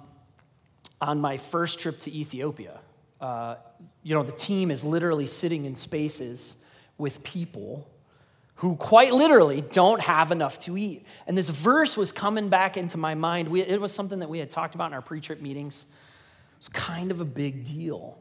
on 1.01 1.21
my 1.21 1.37
first 1.37 1.81
trip 1.81 1.99
to 2.01 2.13
Ethiopia. 2.13 2.79
Uh, 3.21 3.57
you 4.03 4.15
know, 4.15 4.23
the 4.23 4.33
team 4.33 4.71
is 4.71 4.85
literally 4.85 5.27
sitting 5.27 5.65
in 5.65 5.75
spaces 5.75 6.57
with 6.99 7.23
people 7.23 7.89
who 8.59 8.75
quite 8.75 9.13
literally 9.13 9.61
don't 9.61 10.01
have 10.01 10.33
enough 10.33 10.59
to 10.59 10.77
eat. 10.77 11.07
And 11.29 11.39
this 11.39 11.49
verse 11.49 11.97
was 11.97 12.11
coming 12.11 12.49
back 12.49 12.77
into 12.77 12.97
my 12.97 13.15
mind. 13.15 13.49
We, 13.49 13.63
it 13.63 13.81
was 13.81 13.93
something 13.93 14.19
that 14.19 14.29
we 14.29 14.41
had 14.41 14.51
talked 14.51 14.75
about 14.75 14.89
in 14.89 14.95
our 14.95 15.03
pre 15.03 15.21
trip 15.21 15.41
meetings. 15.41 15.87
It 16.53 16.59
was 16.59 16.69
kind 16.69 17.13
of 17.13 17.21
a 17.21 17.25
big 17.25 17.65
deal. 17.65 18.19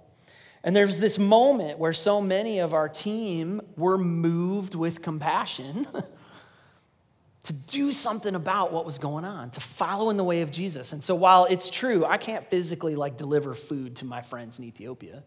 And 0.64 0.76
there's 0.76 1.00
this 1.00 1.18
moment 1.18 1.80
where 1.80 1.94
so 1.94 2.22
many 2.22 2.60
of 2.60 2.76
our 2.76 2.88
team 2.88 3.62
were 3.78 3.98
moved 3.98 4.76
with 4.76 5.02
compassion 5.02 5.88
to 7.44 7.54
do 7.54 7.92
something 7.92 8.36
about 8.36 8.72
what 8.72 8.86
was 8.86 9.00
going 9.00 9.26
on, 9.26 9.50
to 9.52 9.60
follow 9.60 10.12
in 10.12 10.18
the 10.18 10.24
way 10.24 10.42
of 10.42 10.52
Jesus. 10.52 10.94
And 10.94 11.04
so 11.04 11.16
while 11.16 11.46
it's 11.46 11.72
true, 11.72 12.06
I 12.06 12.18
can't 12.18 12.48
physically 12.48 12.96
like 12.96 13.18
deliver 13.18 13.56
food 13.56 13.96
to 13.98 14.06
my 14.06 14.22
friends 14.22 14.60
in 14.60 14.66
Ethiopia. 14.66 15.24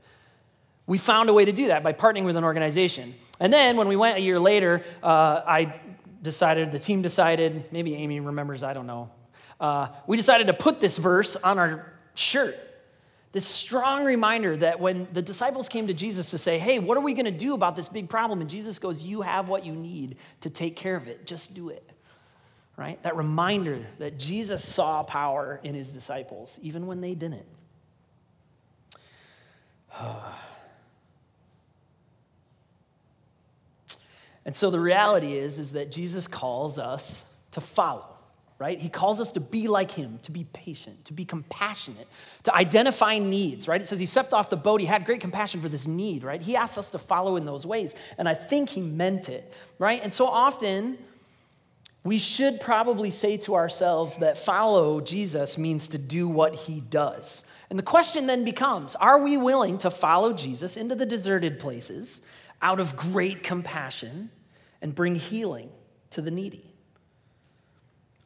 We 0.90 0.98
found 0.98 1.30
a 1.30 1.32
way 1.32 1.44
to 1.44 1.52
do 1.52 1.68
that 1.68 1.84
by 1.84 1.92
partnering 1.92 2.24
with 2.24 2.36
an 2.36 2.42
organization. 2.42 3.14
And 3.38 3.52
then 3.52 3.76
when 3.76 3.86
we 3.86 3.94
went 3.94 4.18
a 4.18 4.20
year 4.20 4.40
later, 4.40 4.82
uh, 5.04 5.40
I 5.46 5.80
decided, 6.20 6.72
the 6.72 6.80
team 6.80 7.00
decided, 7.00 7.70
maybe 7.70 7.94
Amy 7.94 8.18
remembers, 8.18 8.64
I 8.64 8.72
don't 8.72 8.88
know. 8.88 9.08
Uh, 9.60 9.90
we 10.08 10.16
decided 10.16 10.48
to 10.48 10.52
put 10.52 10.80
this 10.80 10.98
verse 10.98 11.36
on 11.36 11.60
our 11.60 11.92
shirt 12.16 12.58
this 13.30 13.46
strong 13.46 14.04
reminder 14.04 14.56
that 14.56 14.80
when 14.80 15.06
the 15.12 15.22
disciples 15.22 15.68
came 15.68 15.86
to 15.86 15.94
Jesus 15.94 16.32
to 16.32 16.38
say, 16.38 16.58
Hey, 16.58 16.80
what 16.80 16.98
are 16.98 17.00
we 17.00 17.14
going 17.14 17.26
to 17.26 17.30
do 17.30 17.54
about 17.54 17.76
this 17.76 17.86
big 17.88 18.08
problem? 18.08 18.40
And 18.40 18.50
Jesus 18.50 18.80
goes, 18.80 19.04
You 19.04 19.22
have 19.22 19.48
what 19.48 19.64
you 19.64 19.72
need 19.72 20.16
to 20.40 20.50
take 20.50 20.74
care 20.74 20.96
of 20.96 21.06
it. 21.06 21.24
Just 21.24 21.54
do 21.54 21.68
it. 21.68 21.88
Right? 22.76 23.00
That 23.04 23.14
reminder 23.14 23.86
that 24.00 24.18
Jesus 24.18 24.66
saw 24.66 25.04
power 25.04 25.60
in 25.62 25.76
his 25.76 25.92
disciples, 25.92 26.58
even 26.60 26.88
when 26.88 27.00
they 27.00 27.14
didn't. 27.14 27.46
And 34.44 34.56
so 34.56 34.70
the 34.70 34.80
reality 34.80 35.34
is, 35.34 35.58
is 35.58 35.72
that 35.72 35.90
Jesus 35.90 36.26
calls 36.26 36.78
us 36.78 37.24
to 37.52 37.60
follow 37.60 38.10
right? 38.60 38.78
He 38.78 38.90
calls 38.90 39.22
us 39.22 39.32
to 39.32 39.40
be 39.40 39.68
like 39.68 39.90
him, 39.90 40.18
to 40.22 40.30
be 40.30 40.44
patient, 40.52 41.06
to 41.06 41.14
be 41.14 41.24
compassionate, 41.24 42.06
to 42.42 42.54
identify 42.54 43.18
needs, 43.18 43.66
right? 43.66 43.80
It 43.80 43.86
says 43.86 43.98
he 43.98 44.04
stepped 44.04 44.34
off 44.34 44.50
the 44.50 44.56
boat, 44.56 44.82
he 44.82 44.86
had 44.86 45.06
great 45.06 45.22
compassion 45.22 45.62
for 45.62 45.70
this 45.70 45.88
need, 45.88 46.22
right? 46.22 46.42
He 46.42 46.56
asks 46.56 46.76
us 46.76 46.90
to 46.90 46.98
follow 46.98 47.36
in 47.36 47.46
those 47.46 47.64
ways, 47.64 47.94
and 48.18 48.28
I 48.28 48.34
think 48.34 48.68
he 48.68 48.82
meant 48.82 49.30
it, 49.30 49.50
right? 49.78 49.98
And 50.02 50.12
so 50.12 50.26
often, 50.26 50.98
we 52.04 52.18
should 52.18 52.60
probably 52.60 53.10
say 53.10 53.38
to 53.38 53.54
ourselves 53.54 54.16
that 54.16 54.36
follow 54.36 55.00
Jesus 55.00 55.56
means 55.56 55.88
to 55.88 55.98
do 55.98 56.28
what 56.28 56.54
he 56.54 56.82
does. 56.82 57.44
And 57.70 57.78
the 57.78 57.82
question 57.82 58.26
then 58.26 58.44
becomes 58.44 58.94
are 58.96 59.22
we 59.22 59.38
willing 59.38 59.78
to 59.78 59.90
follow 59.90 60.34
Jesus 60.34 60.76
into 60.76 60.94
the 60.94 61.06
deserted 61.06 61.60
places 61.60 62.20
out 62.62 62.80
of 62.80 62.96
great 62.96 63.42
compassion 63.42 64.30
and 64.82 64.94
bring 64.94 65.14
healing 65.14 65.70
to 66.10 66.22
the 66.22 66.30
needy? 66.30 66.70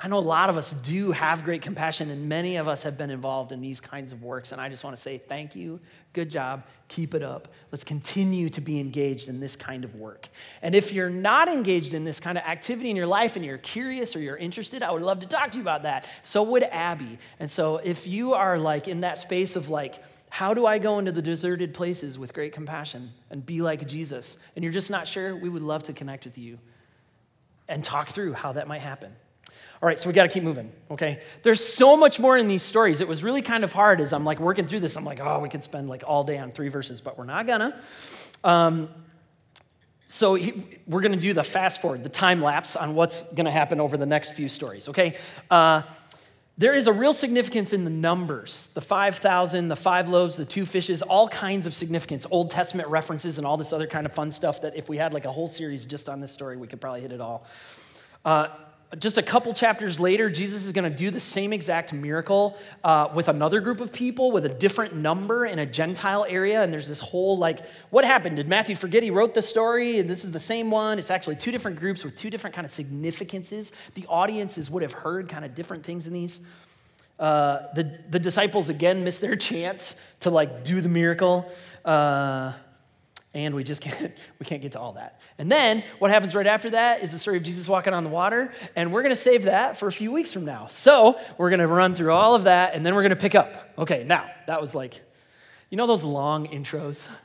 I 0.04 0.08
know 0.08 0.18
a 0.18 0.20
lot 0.20 0.50
of 0.50 0.58
us 0.58 0.72
do 0.72 1.12
have 1.12 1.44
great 1.44 1.62
compassion, 1.62 2.10
and 2.10 2.28
many 2.28 2.56
of 2.56 2.68
us 2.68 2.82
have 2.82 2.98
been 2.98 3.08
involved 3.08 3.52
in 3.52 3.62
these 3.62 3.80
kinds 3.80 4.12
of 4.12 4.22
works. 4.22 4.52
And 4.52 4.60
I 4.60 4.68
just 4.68 4.84
want 4.84 4.94
to 4.94 5.00
say 5.00 5.16
thank 5.16 5.56
you. 5.56 5.80
Good 6.12 6.28
job. 6.30 6.64
Keep 6.88 7.14
it 7.14 7.22
up. 7.22 7.48
Let's 7.72 7.84
continue 7.84 8.50
to 8.50 8.60
be 8.60 8.78
engaged 8.80 9.30
in 9.30 9.40
this 9.40 9.56
kind 9.56 9.82
of 9.82 9.94
work. 9.94 10.28
And 10.60 10.74
if 10.74 10.92
you're 10.92 11.08
not 11.08 11.48
engaged 11.48 11.94
in 11.94 12.04
this 12.04 12.20
kind 12.20 12.36
of 12.36 12.44
activity 12.44 12.90
in 12.90 12.96
your 12.96 13.06
life 13.06 13.36
and 13.36 13.44
you're 13.44 13.56
curious 13.56 14.14
or 14.14 14.20
you're 14.20 14.36
interested, 14.36 14.82
I 14.82 14.90
would 14.90 15.00
love 15.00 15.20
to 15.20 15.26
talk 15.26 15.52
to 15.52 15.56
you 15.56 15.62
about 15.62 15.84
that. 15.84 16.06
So 16.22 16.42
would 16.42 16.64
Abby. 16.64 17.18
And 17.38 17.50
so 17.50 17.78
if 17.78 18.06
you 18.06 18.34
are 18.34 18.58
like 18.58 18.88
in 18.88 19.00
that 19.00 19.16
space 19.16 19.56
of 19.56 19.70
like, 19.70 20.02
how 20.34 20.52
do 20.52 20.66
I 20.66 20.80
go 20.80 20.98
into 20.98 21.12
the 21.12 21.22
deserted 21.22 21.74
places 21.74 22.18
with 22.18 22.34
great 22.34 22.52
compassion 22.52 23.12
and 23.30 23.46
be 23.46 23.62
like 23.62 23.86
Jesus? 23.86 24.36
And 24.56 24.64
you're 24.64 24.72
just 24.72 24.90
not 24.90 25.06
sure, 25.06 25.36
we 25.36 25.48
would 25.48 25.62
love 25.62 25.84
to 25.84 25.92
connect 25.92 26.24
with 26.24 26.36
you 26.36 26.58
and 27.68 27.84
talk 27.84 28.08
through 28.08 28.32
how 28.32 28.50
that 28.50 28.66
might 28.66 28.80
happen. 28.80 29.12
All 29.80 29.86
right, 29.86 29.96
so 29.96 30.08
we 30.08 30.12
got 30.12 30.24
to 30.24 30.28
keep 30.28 30.42
moving, 30.42 30.72
okay? 30.90 31.22
There's 31.44 31.64
so 31.64 31.96
much 31.96 32.18
more 32.18 32.36
in 32.36 32.48
these 32.48 32.64
stories. 32.64 33.00
It 33.00 33.06
was 33.06 33.22
really 33.22 33.42
kind 33.42 33.62
of 33.62 33.72
hard 33.72 34.00
as 34.00 34.12
I'm 34.12 34.24
like 34.24 34.40
working 34.40 34.66
through 34.66 34.80
this. 34.80 34.96
I'm 34.96 35.04
like, 35.04 35.20
oh, 35.20 35.38
we 35.38 35.48
could 35.48 35.62
spend 35.62 35.88
like 35.88 36.02
all 36.04 36.24
day 36.24 36.38
on 36.38 36.50
three 36.50 36.68
verses, 36.68 37.00
but 37.00 37.16
we're 37.16 37.26
not 37.26 37.46
gonna. 37.46 37.80
Um, 38.42 38.88
so 40.06 40.34
he, 40.34 40.64
we're 40.88 41.00
gonna 41.00 41.16
do 41.16 41.32
the 41.32 41.44
fast 41.44 41.80
forward, 41.80 42.02
the 42.02 42.08
time 42.08 42.42
lapse 42.42 42.74
on 42.74 42.96
what's 42.96 43.22
gonna 43.34 43.52
happen 43.52 43.80
over 43.80 43.96
the 43.96 44.04
next 44.04 44.32
few 44.32 44.48
stories, 44.48 44.88
okay? 44.88 45.16
Uh, 45.48 45.82
there 46.56 46.74
is 46.74 46.86
a 46.86 46.92
real 46.92 47.12
significance 47.12 47.72
in 47.72 47.84
the 47.84 47.90
numbers 47.90 48.68
the 48.74 48.80
5,000, 48.80 49.68
the 49.68 49.76
five 49.76 50.08
loaves, 50.08 50.36
the 50.36 50.44
two 50.44 50.64
fishes, 50.64 51.02
all 51.02 51.28
kinds 51.28 51.66
of 51.66 51.74
significance, 51.74 52.26
Old 52.30 52.50
Testament 52.50 52.88
references, 52.88 53.38
and 53.38 53.46
all 53.46 53.56
this 53.56 53.72
other 53.72 53.86
kind 53.86 54.06
of 54.06 54.12
fun 54.12 54.30
stuff 54.30 54.60
that 54.62 54.76
if 54.76 54.88
we 54.88 54.96
had 54.96 55.12
like 55.12 55.24
a 55.24 55.32
whole 55.32 55.48
series 55.48 55.84
just 55.84 56.08
on 56.08 56.20
this 56.20 56.32
story, 56.32 56.56
we 56.56 56.66
could 56.66 56.80
probably 56.80 57.00
hit 57.00 57.12
it 57.12 57.20
all. 57.20 57.46
Uh, 58.24 58.48
just 58.98 59.18
a 59.18 59.22
couple 59.22 59.52
chapters 59.54 59.98
later, 59.98 60.28
Jesus 60.28 60.66
is 60.66 60.72
going 60.72 60.90
to 60.90 60.96
do 60.96 61.10
the 61.10 61.20
same 61.20 61.52
exact 61.52 61.92
miracle 61.92 62.58
uh, 62.82 63.08
with 63.14 63.28
another 63.28 63.60
group 63.60 63.80
of 63.80 63.92
people 63.92 64.32
with 64.32 64.44
a 64.44 64.48
different 64.48 64.94
number 64.94 65.46
in 65.46 65.58
a 65.58 65.66
Gentile 65.66 66.26
area. 66.28 66.62
And 66.62 66.72
there's 66.72 66.88
this 66.88 67.00
whole 67.00 67.38
like, 67.38 67.60
what 67.90 68.04
happened? 68.04 68.36
Did 68.36 68.48
Matthew 68.48 68.76
forget 68.76 69.02
he 69.02 69.10
wrote 69.10 69.34
the 69.34 69.42
story? 69.42 69.98
And 69.98 70.08
this 70.08 70.24
is 70.24 70.30
the 70.30 70.40
same 70.40 70.70
one. 70.70 70.98
It's 70.98 71.10
actually 71.10 71.36
two 71.36 71.50
different 71.50 71.78
groups 71.78 72.04
with 72.04 72.16
two 72.16 72.30
different 72.30 72.54
kind 72.54 72.64
of 72.64 72.70
significances. 72.70 73.72
The 73.94 74.06
audiences 74.06 74.70
would 74.70 74.82
have 74.82 74.92
heard 74.92 75.28
kind 75.28 75.44
of 75.44 75.54
different 75.54 75.84
things 75.84 76.06
in 76.06 76.12
these. 76.12 76.40
Uh, 77.18 77.72
the, 77.74 77.98
the 78.10 78.18
disciples 78.18 78.68
again 78.68 79.04
miss 79.04 79.20
their 79.20 79.36
chance 79.50 79.94
to 80.20 80.30
like 80.30 80.64
do 80.64 80.80
the 80.80 80.88
miracle. 80.88 81.50
Uh, 81.84 82.52
and 83.34 83.54
we 83.54 83.64
just 83.64 83.82
can't 83.82 84.12
we 84.38 84.46
can't 84.46 84.62
get 84.62 84.72
to 84.72 84.80
all 84.80 84.94
that. 84.94 85.20
And 85.38 85.50
then 85.50 85.84
what 85.98 86.10
happens 86.10 86.34
right 86.34 86.46
after 86.46 86.70
that 86.70 87.02
is 87.02 87.12
the 87.12 87.18
story 87.18 87.36
of 87.36 87.42
jesus 87.42 87.68
walking 87.68 87.92
on 87.92 88.04
the 88.04 88.10
water 88.10 88.52
and 88.76 88.92
we're 88.92 89.02
going 89.02 89.14
to 89.14 89.20
save 89.20 89.44
that 89.44 89.76
for 89.76 89.88
a 89.88 89.92
few 89.92 90.12
weeks 90.12 90.32
from 90.32 90.44
now. 90.44 90.68
So 90.68 91.18
we're 91.36 91.50
going 91.50 91.60
to 91.60 91.66
run 91.66 91.94
through 91.94 92.12
all 92.12 92.34
of 92.34 92.44
that 92.44 92.74
and 92.74 92.86
then 92.86 92.94
we're 92.94 93.02
going 93.02 93.10
to 93.10 93.16
pick 93.16 93.34
up. 93.34 93.72
Okay 93.78 94.04
now 94.04 94.30
that 94.46 94.60
was 94.60 94.74
like 94.74 95.00
you 95.70 95.76
know 95.76 95.86
those 95.86 96.04
long 96.04 96.46
intros? 96.46 97.08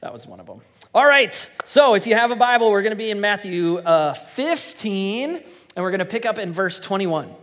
That 0.00 0.12
was 0.12 0.26
one 0.26 0.38
of 0.38 0.44
them 0.44 0.60
all 0.94 1.06
right 1.06 1.32
so 1.64 1.94
if 1.94 2.06
you 2.06 2.14
have 2.14 2.30
a 2.30 2.36
bible 2.36 2.70
we're 2.70 2.82
going 2.82 2.92
to 2.92 2.96
be 2.96 3.10
in 3.10 3.22
matthew 3.22 3.78
uh, 3.78 4.12
15 4.12 5.30
and 5.36 5.44
we're 5.76 5.90
going 5.90 6.00
to 6.00 6.04
pick 6.04 6.26
up 6.26 6.38
in 6.38 6.52
verse 6.52 6.78
21 6.78 7.34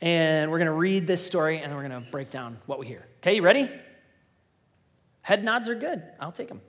and 0.00 0.50
we're 0.50 0.58
going 0.58 0.66
to 0.66 0.72
read 0.72 1.06
this 1.06 1.24
story 1.26 1.58
and 1.58 1.74
we're 1.74 1.88
going 1.88 2.02
to 2.04 2.10
break 2.10 2.30
down 2.30 2.58
what 2.66 2.78
we 2.78 2.86
hear. 2.86 3.04
Okay 3.18 3.34
you 3.34 3.42
ready 3.42 3.68
Head 5.26 5.42
nods 5.42 5.68
are 5.68 5.74
good. 5.74 6.04
I'll 6.20 6.30
take 6.30 6.46
them. 6.46 6.60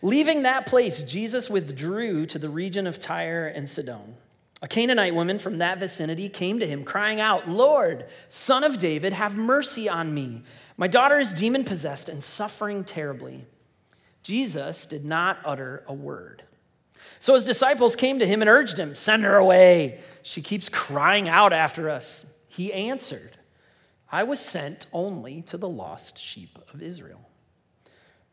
Leaving 0.00 0.44
that 0.44 0.64
place, 0.64 1.02
Jesus 1.02 1.50
withdrew 1.50 2.24
to 2.24 2.38
the 2.38 2.48
region 2.48 2.86
of 2.86 2.98
Tyre 2.98 3.48
and 3.48 3.68
Sidon. 3.68 4.16
A 4.62 4.66
Canaanite 4.66 5.14
woman 5.14 5.38
from 5.38 5.58
that 5.58 5.78
vicinity 5.78 6.30
came 6.30 6.58
to 6.60 6.66
him, 6.66 6.84
crying 6.84 7.20
out, 7.20 7.50
Lord, 7.50 8.06
son 8.30 8.64
of 8.64 8.78
David, 8.78 9.12
have 9.12 9.36
mercy 9.36 9.90
on 9.90 10.14
me. 10.14 10.42
My 10.78 10.88
daughter 10.88 11.16
is 11.16 11.34
demon 11.34 11.64
possessed 11.64 12.08
and 12.08 12.22
suffering 12.22 12.82
terribly. 12.82 13.44
Jesus 14.22 14.86
did 14.86 15.04
not 15.04 15.40
utter 15.44 15.84
a 15.86 15.92
word. 15.92 16.42
So 17.20 17.34
his 17.34 17.44
disciples 17.44 17.94
came 17.94 18.20
to 18.20 18.26
him 18.26 18.40
and 18.40 18.48
urged 18.48 18.78
him, 18.78 18.94
Send 18.94 19.24
her 19.24 19.36
away. 19.36 20.00
She 20.22 20.40
keeps 20.40 20.70
crying 20.70 21.28
out 21.28 21.52
after 21.52 21.90
us. 21.90 22.24
He 22.48 22.72
answered, 22.72 23.36
I 24.10 24.22
was 24.24 24.40
sent 24.40 24.86
only 24.94 25.42
to 25.42 25.58
the 25.58 25.68
lost 25.68 26.16
sheep 26.16 26.58
of 26.72 26.80
Israel. 26.80 27.27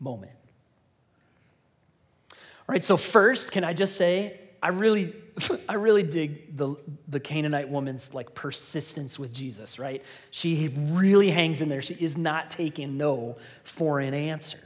moment. 0.00 0.32
All 2.32 2.72
right, 2.72 2.82
so 2.82 2.96
first, 2.96 3.52
can 3.52 3.62
I 3.64 3.72
just 3.72 3.96
say, 3.96 4.40
I 4.62 4.68
really, 4.70 5.14
I 5.68 5.74
really 5.74 6.02
dig 6.02 6.56
the, 6.56 6.74
the 7.08 7.20
Canaanite 7.20 7.68
woman's 7.68 8.12
like 8.12 8.34
persistence 8.34 9.18
with 9.18 9.32
Jesus, 9.32 9.78
right? 9.78 10.02
She 10.30 10.68
really 10.76 11.30
hangs 11.30 11.60
in 11.60 11.68
there. 11.68 11.82
She 11.82 11.94
is 11.94 12.16
not 12.16 12.50
taking 12.50 12.96
no 12.96 13.36
for 13.62 14.00
an 14.00 14.14
answer. 14.14 14.58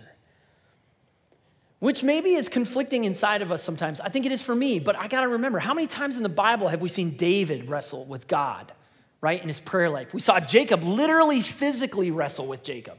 which 1.81 2.03
maybe 2.03 2.35
is 2.35 2.49
conflicting 2.49 3.05
inside 3.05 3.43
of 3.43 3.51
us 3.51 3.63
sometimes. 3.63 4.01
I 4.01 4.09
think 4.11 4.27
it 4.27 4.33
is 4.33 4.43
for 4.43 4.55
me, 4.55 4.79
but 4.79 4.97
I 4.97 5.09
got 5.09 5.23
to 5.23 5.29
remember 5.29 5.59
how 5.59 5.75
many 5.75 5.87
times 5.87 6.17
in 6.17 6.23
the 6.23 6.29
Bible 6.29 6.69
have 6.69 6.83
we 6.83 6.89
seen 6.89 7.17
David 7.17 7.69
wrestle 7.69 8.05
with 8.05 8.29
God, 8.29 8.73
right, 9.21 9.41
in 9.41 9.49
his 9.49 9.61
prayer 9.61 9.89
life? 9.89 10.15
We 10.15 10.21
saw 10.21 10.41
Jacob 10.41 10.85
literally 10.85 11.41
physically 11.41 12.11
wrestle 12.11 12.47
with 12.47 12.63
Jacob, 12.63 12.99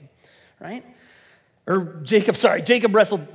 right? 0.59 0.83
Or 1.71 2.01
Jacob, 2.03 2.35
sorry, 2.35 2.61
Jacob 2.61 2.93
wrestled 2.93 3.25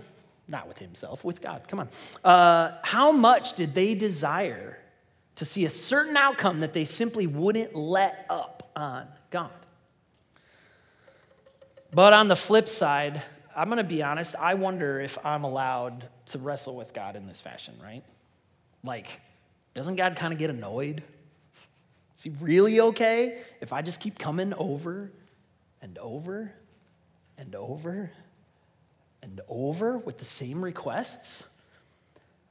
not 0.47 0.69
with 0.69 0.79
himself, 0.79 1.25
with 1.25 1.41
God. 1.41 1.67
Come 1.69 1.81
on. 1.81 1.89
Uh, 2.23 2.77
how 2.83 3.13
much 3.13 3.55
did 3.55 3.75
they 3.75 3.95
desire 3.95 4.79
to 5.37 5.45
see 5.45 5.65
a 5.65 5.71
certain 5.71 6.17
outcome 6.17 6.61
that 6.61 6.73
they 6.73 6.85
simply 6.85 7.27
wouldn't 7.27 7.75
let 7.75 8.27
up 8.29 8.71
on 8.77 9.07
God? 9.31 9.51
But 11.93 12.13
on 12.13 12.29
the 12.29 12.37
flip 12.37 12.69
side, 12.69 13.23
I'm 13.57 13.69
going 13.69 13.79
to 13.79 13.85
be 13.85 14.03
honest, 14.03 14.37
I 14.37 14.55
wonder 14.55 15.01
if 15.01 15.17
I'm 15.25 15.45
allowed 15.45 16.07
to 16.27 16.39
wrestle 16.39 16.77
with 16.77 16.93
God 16.93 17.17
in 17.17 17.27
this 17.27 17.41
fashion, 17.41 17.75
right? 17.83 18.05
Like, 18.85 19.21
doesn't 19.73 19.97
God 19.97 20.17
kind 20.17 20.35
of 20.35 20.39
get 20.39 20.51
annoyed? 20.51 21.03
Is 22.17 22.23
he 22.23 22.31
really 22.41 22.81
okay 22.81 23.39
if 23.63 23.73
I 23.73 23.81
just 23.81 23.99
keep 23.99 24.19
coming 24.19 24.53
over 24.55 25.11
and 25.81 25.97
over 25.97 26.53
and 27.39 27.55
over 27.55 28.11
and 29.23 29.41
over 29.49 29.99
with 29.99 30.19
the 30.19 30.25
same 30.25 30.63
requests? 30.63 31.47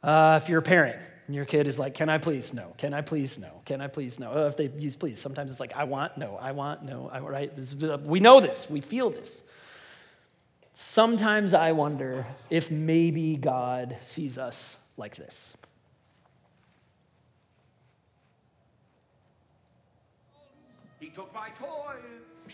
Uh, 0.03 0.39
if 0.41 0.49
you're 0.49 0.59
a 0.59 0.61
parent 0.63 1.01
and 1.25 1.35
your 1.35 1.45
kid 1.45 1.67
is 1.67 1.79
like, 1.79 1.95
Can 1.95 2.09
I 2.09 2.17
please? 2.19 2.53
No. 2.53 2.73
Can 2.77 2.93
I 2.93 3.01
please? 3.01 3.39
No. 3.39 3.49
Can 3.65 3.81
I 3.81 3.87
please? 3.87 4.19
No. 4.19 4.31
Uh, 4.31 4.47
if 4.47 4.57
they 4.57 4.67
use 4.77 4.95
please, 4.95 5.19
sometimes 5.19 5.49
it's 5.49 5.59
like, 5.59 5.75
I 5.75 5.83
want, 5.85 6.17
no. 6.17 6.37
I 6.39 6.51
want, 6.51 6.83
no. 6.83 7.09
I, 7.11 7.19
right? 7.19 7.55
This, 7.55 7.73
we 7.73 8.19
know 8.19 8.39
this. 8.39 8.69
We 8.69 8.81
feel 8.81 9.09
this. 9.09 9.43
Sometimes 10.75 11.53
I 11.53 11.71
wonder 11.71 12.25
if 12.49 12.69
maybe 12.69 13.37
God 13.37 13.97
sees 14.01 14.37
us 14.37 14.77
like 14.97 15.15
this. 15.15 15.55
He 20.99 21.07
took 21.09 21.33
my 21.33 21.49
toy. 21.57 21.95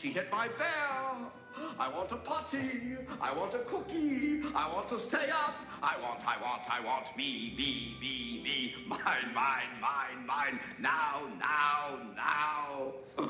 She 0.02 0.08
hit 0.08 0.32
my 0.32 0.48
bell. 0.48 1.32
I 1.78 1.88
want 1.88 2.12
a 2.12 2.16
potty. 2.16 2.98
I 3.22 3.32
want 3.38 3.54
a 3.54 3.60
cookie. 3.60 4.42
I 4.56 4.68
want 4.74 4.88
to 4.88 4.98
stay 4.98 5.30
up. 5.30 5.54
I 5.84 5.96
want, 6.02 6.26
I 6.26 6.42
want, 6.42 6.64
I 6.68 6.84
want 6.84 7.16
me, 7.16 7.54
me, 7.56 7.98
me, 8.02 8.42
me. 8.44 8.76
Mine, 8.88 9.32
mine, 9.36 9.70
mine, 9.80 10.26
mine. 10.26 10.60
Now, 10.80 11.22
now, 11.40 12.00
now. 12.16 12.94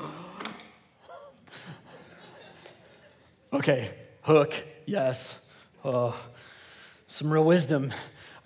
Okay, 3.52 3.90
hook, 4.22 4.54
yes. 4.86 5.38
Oh, 5.84 6.18
some 7.06 7.30
real 7.30 7.44
wisdom. 7.44 7.92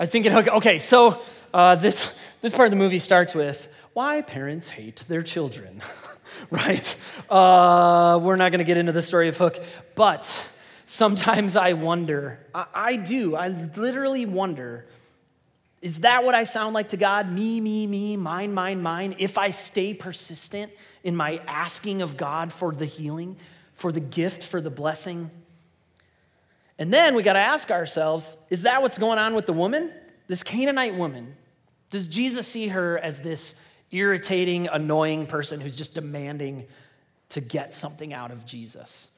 I 0.00 0.06
think 0.06 0.26
it 0.26 0.32
hook. 0.32 0.48
Okay, 0.48 0.80
so 0.80 1.22
uh, 1.54 1.76
this, 1.76 2.12
this 2.40 2.52
part 2.52 2.66
of 2.66 2.70
the 2.72 2.76
movie 2.76 2.98
starts 2.98 3.32
with 3.32 3.68
why 3.96 4.20
parents 4.20 4.68
hate 4.68 4.96
their 5.08 5.22
children. 5.22 5.80
right? 6.50 6.96
Uh, 7.30 8.20
we're 8.22 8.36
not 8.36 8.52
going 8.52 8.58
to 8.58 8.64
get 8.64 8.76
into 8.76 8.92
the 8.92 9.00
story 9.00 9.28
of 9.28 9.38
Hook, 9.38 9.58
but 9.94 10.46
sometimes 10.84 11.56
I 11.56 11.72
wonder, 11.72 12.46
I, 12.54 12.66
I 12.74 12.96
do, 12.96 13.36
I 13.36 13.48
literally 13.48 14.26
wonder, 14.26 14.84
is 15.80 16.00
that 16.00 16.24
what 16.24 16.34
I 16.34 16.44
sound 16.44 16.74
like 16.74 16.90
to 16.90 16.98
God? 16.98 17.32
Me, 17.32 17.58
me, 17.58 17.86
me, 17.86 18.18
mine, 18.18 18.52
mine, 18.52 18.82
mine. 18.82 19.16
If 19.18 19.38
I 19.38 19.50
stay 19.50 19.94
persistent 19.94 20.72
in 21.02 21.16
my 21.16 21.40
asking 21.46 22.02
of 22.02 22.18
God 22.18 22.52
for 22.52 22.72
the 22.72 22.84
healing, 22.84 23.38
for 23.72 23.92
the 23.92 24.00
gift, 24.00 24.44
for 24.44 24.60
the 24.60 24.68
blessing. 24.68 25.30
And 26.78 26.92
then 26.92 27.14
we 27.14 27.22
got 27.22 27.32
to 27.32 27.38
ask 27.38 27.70
ourselves 27.70 28.36
is 28.50 28.60
that 28.62 28.82
what's 28.82 28.98
going 28.98 29.18
on 29.18 29.34
with 29.34 29.46
the 29.46 29.54
woman? 29.54 29.90
This 30.28 30.42
Canaanite 30.42 30.96
woman? 30.96 31.34
Does 31.88 32.08
Jesus 32.08 32.46
see 32.46 32.68
her 32.68 32.98
as 32.98 33.22
this 33.22 33.54
irritating, 33.90 34.68
annoying 34.68 35.26
person 35.26 35.60
who's 35.60 35.76
just 35.76 35.94
demanding 35.94 36.66
to 37.30 37.40
get 37.40 37.72
something 37.72 38.12
out 38.12 38.30
of 38.30 38.46
Jesus? 38.46 39.08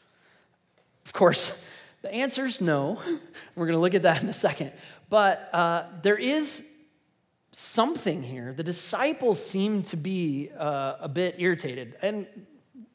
Of 1.05 1.13
course, 1.13 1.59
the 2.03 2.13
answer 2.13 2.45
is 2.45 2.61
no. 2.61 3.01
We're 3.55 3.67
going 3.67 3.77
to 3.77 3.81
look 3.81 3.95
at 3.95 4.03
that 4.03 4.23
in 4.23 4.29
a 4.29 4.35
second. 4.35 4.73
But 5.11 5.49
uh, 5.53 5.85
there 6.03 6.19
is 6.19 6.65
something 7.53 8.23
here. 8.23 8.53
The 8.53 8.63
disciples 8.63 9.45
seem 9.45 9.83
to 9.85 9.97
be 9.97 10.51
uh, 10.57 10.97
a 11.01 11.09
bit 11.09 11.37
irritated. 11.39 11.97
And 12.03 12.27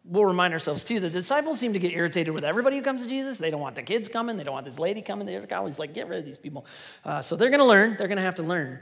we'll 0.05 0.25
remind 0.25 0.53
ourselves 0.53 0.83
too 0.83 0.99
the 0.99 1.09
disciples 1.09 1.59
seem 1.59 1.73
to 1.73 1.79
get 1.79 1.91
irritated 1.91 2.33
with 2.33 2.43
everybody 2.43 2.77
who 2.77 2.83
comes 2.83 3.03
to 3.03 3.09
Jesus. 3.09 3.37
They 3.37 3.49
don't 3.49 3.61
want 3.61 3.75
the 3.75 3.83
kids 3.83 4.07
coming, 4.07 4.37
they 4.37 4.43
don't 4.43 4.53
want 4.53 4.65
this 4.65 4.79
lady 4.79 5.01
coming. 5.01 5.25
They're 5.25 5.45
always 5.57 5.79
like, 5.79 5.93
get 5.93 6.07
rid 6.07 6.19
of 6.19 6.25
these 6.25 6.37
people. 6.37 6.65
Uh, 7.03 7.21
so 7.21 7.35
they're 7.35 7.49
going 7.49 7.59
to 7.59 7.65
learn, 7.65 7.95
they're 7.97 8.07
going 8.07 8.17
to 8.17 8.23
have 8.23 8.35
to 8.35 8.43
learn. 8.43 8.79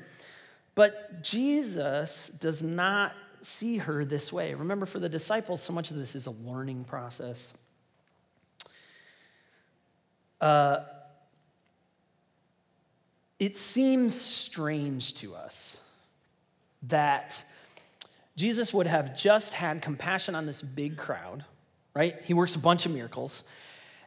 But 0.75 1.21
Jesus 1.23 2.29
does 2.39 2.63
not 2.63 3.13
see 3.41 3.77
her 3.77 4.05
this 4.05 4.31
way. 4.31 4.53
Remember, 4.53 4.85
for 4.85 4.99
the 4.99 5.09
disciples, 5.09 5.61
so 5.61 5.73
much 5.73 5.91
of 5.91 5.97
this 5.97 6.15
is 6.15 6.27
a 6.27 6.31
learning 6.31 6.85
process. 6.85 7.53
Uh, 10.39 10.79
it 13.39 13.57
seems 13.57 14.19
strange 14.19 15.15
to 15.15 15.35
us 15.35 15.79
that 16.83 17.43
Jesus 18.35 18.73
would 18.73 18.87
have 18.87 19.15
just 19.15 19.53
had 19.53 19.81
compassion 19.81 20.35
on 20.35 20.45
this 20.45 20.61
big 20.61 20.97
crowd, 20.97 21.43
right? 21.93 22.15
He 22.23 22.33
works 22.33 22.55
a 22.55 22.59
bunch 22.59 22.85
of 22.85 22.91
miracles. 22.91 23.43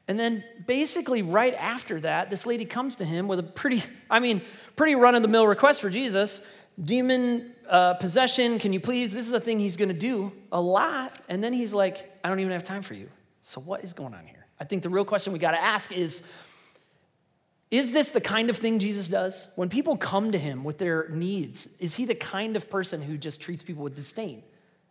And 0.06 0.18
then 0.18 0.44
basically, 0.66 1.22
right 1.22 1.54
after 1.54 2.00
that, 2.00 2.28
this 2.28 2.44
lady 2.46 2.64
comes 2.64 2.96
to 2.96 3.04
him 3.04 3.26
with 3.26 3.38
a 3.38 3.42
pretty, 3.42 3.82
I 4.10 4.20
mean, 4.20 4.42
pretty 4.76 4.94
run 4.94 5.14
of 5.14 5.22
the 5.22 5.28
mill 5.28 5.46
request 5.46 5.80
for 5.80 5.90
Jesus 5.90 6.42
demon 6.82 7.54
uh, 7.68 7.94
possession, 7.94 8.58
can 8.58 8.72
you 8.72 8.80
please? 8.80 9.12
This 9.12 9.26
is 9.26 9.32
a 9.32 9.40
thing 9.40 9.58
he's 9.58 9.76
going 9.76 9.88
to 9.88 9.94
do 9.94 10.32
a 10.52 10.60
lot. 10.60 11.18
And 11.28 11.42
then 11.42 11.52
he's 11.52 11.72
like, 11.72 12.10
I 12.22 12.28
don't 12.28 12.40
even 12.40 12.52
have 12.52 12.64
time 12.64 12.82
for 12.82 12.94
you. 12.94 13.08
So, 13.42 13.60
what 13.60 13.84
is 13.84 13.92
going 13.92 14.14
on 14.14 14.26
here? 14.26 14.46
I 14.58 14.64
think 14.64 14.82
the 14.82 14.88
real 14.88 15.04
question 15.04 15.32
we 15.32 15.38
got 15.38 15.52
to 15.52 15.62
ask 15.62 15.92
is 15.92 16.22
Is 17.70 17.92
this 17.92 18.10
the 18.10 18.20
kind 18.20 18.50
of 18.50 18.56
thing 18.56 18.78
Jesus 18.78 19.08
does? 19.08 19.48
When 19.56 19.68
people 19.68 19.96
come 19.96 20.32
to 20.32 20.38
him 20.38 20.64
with 20.64 20.78
their 20.78 21.08
needs, 21.10 21.68
is 21.78 21.94
he 21.94 22.04
the 22.04 22.14
kind 22.14 22.56
of 22.56 22.70
person 22.70 23.02
who 23.02 23.16
just 23.16 23.40
treats 23.40 23.62
people 23.62 23.84
with 23.84 23.96
disdain 23.96 24.42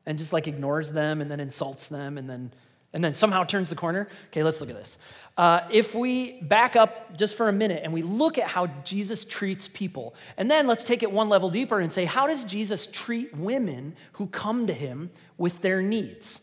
and 0.05 0.17
just 0.17 0.33
like 0.33 0.47
ignores 0.47 0.91
them 0.91 1.21
and 1.21 1.31
then 1.31 1.39
insults 1.39 1.87
them 1.87 2.17
and 2.17 2.29
then 2.29 2.51
and 2.93 3.03
then 3.03 3.13
somehow 3.13 3.43
turns 3.43 3.69
the 3.69 3.75
corner. 3.75 4.07
Okay, 4.27 4.43
let's 4.43 4.61
look 4.61 4.69
at 4.69 4.75
this. 4.75 4.97
Uh, 5.35 5.61
if 5.71 5.95
we 5.95 6.39
back 6.41 6.75
up 6.75 7.17
just 7.17 7.35
for 7.35 7.49
a 7.49 7.51
minute 7.51 7.81
and 7.83 7.91
we 7.91 8.03
look 8.03 8.37
at 8.37 8.47
how 8.47 8.67
Jesus 8.83 9.25
treats 9.25 9.67
people, 9.67 10.13
and 10.37 10.49
then 10.49 10.67
let's 10.67 10.83
take 10.83 11.01
it 11.01 11.11
one 11.11 11.27
level 11.27 11.49
deeper 11.49 11.79
and 11.79 11.91
say, 11.91 12.05
how 12.05 12.27
does 12.27 12.45
Jesus 12.45 12.87
treat 12.87 13.35
women 13.35 13.95
who 14.13 14.27
come 14.27 14.67
to 14.67 14.73
him 14.73 15.09
with 15.37 15.61
their 15.61 15.81
needs? 15.81 16.41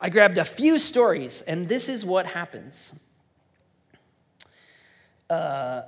I 0.00 0.08
grabbed 0.08 0.38
a 0.38 0.44
few 0.44 0.80
stories, 0.80 1.42
and 1.42 1.68
this 1.68 1.88
is 1.88 2.04
what 2.04 2.26
happens. 2.26 2.92
Uh, 5.30 5.82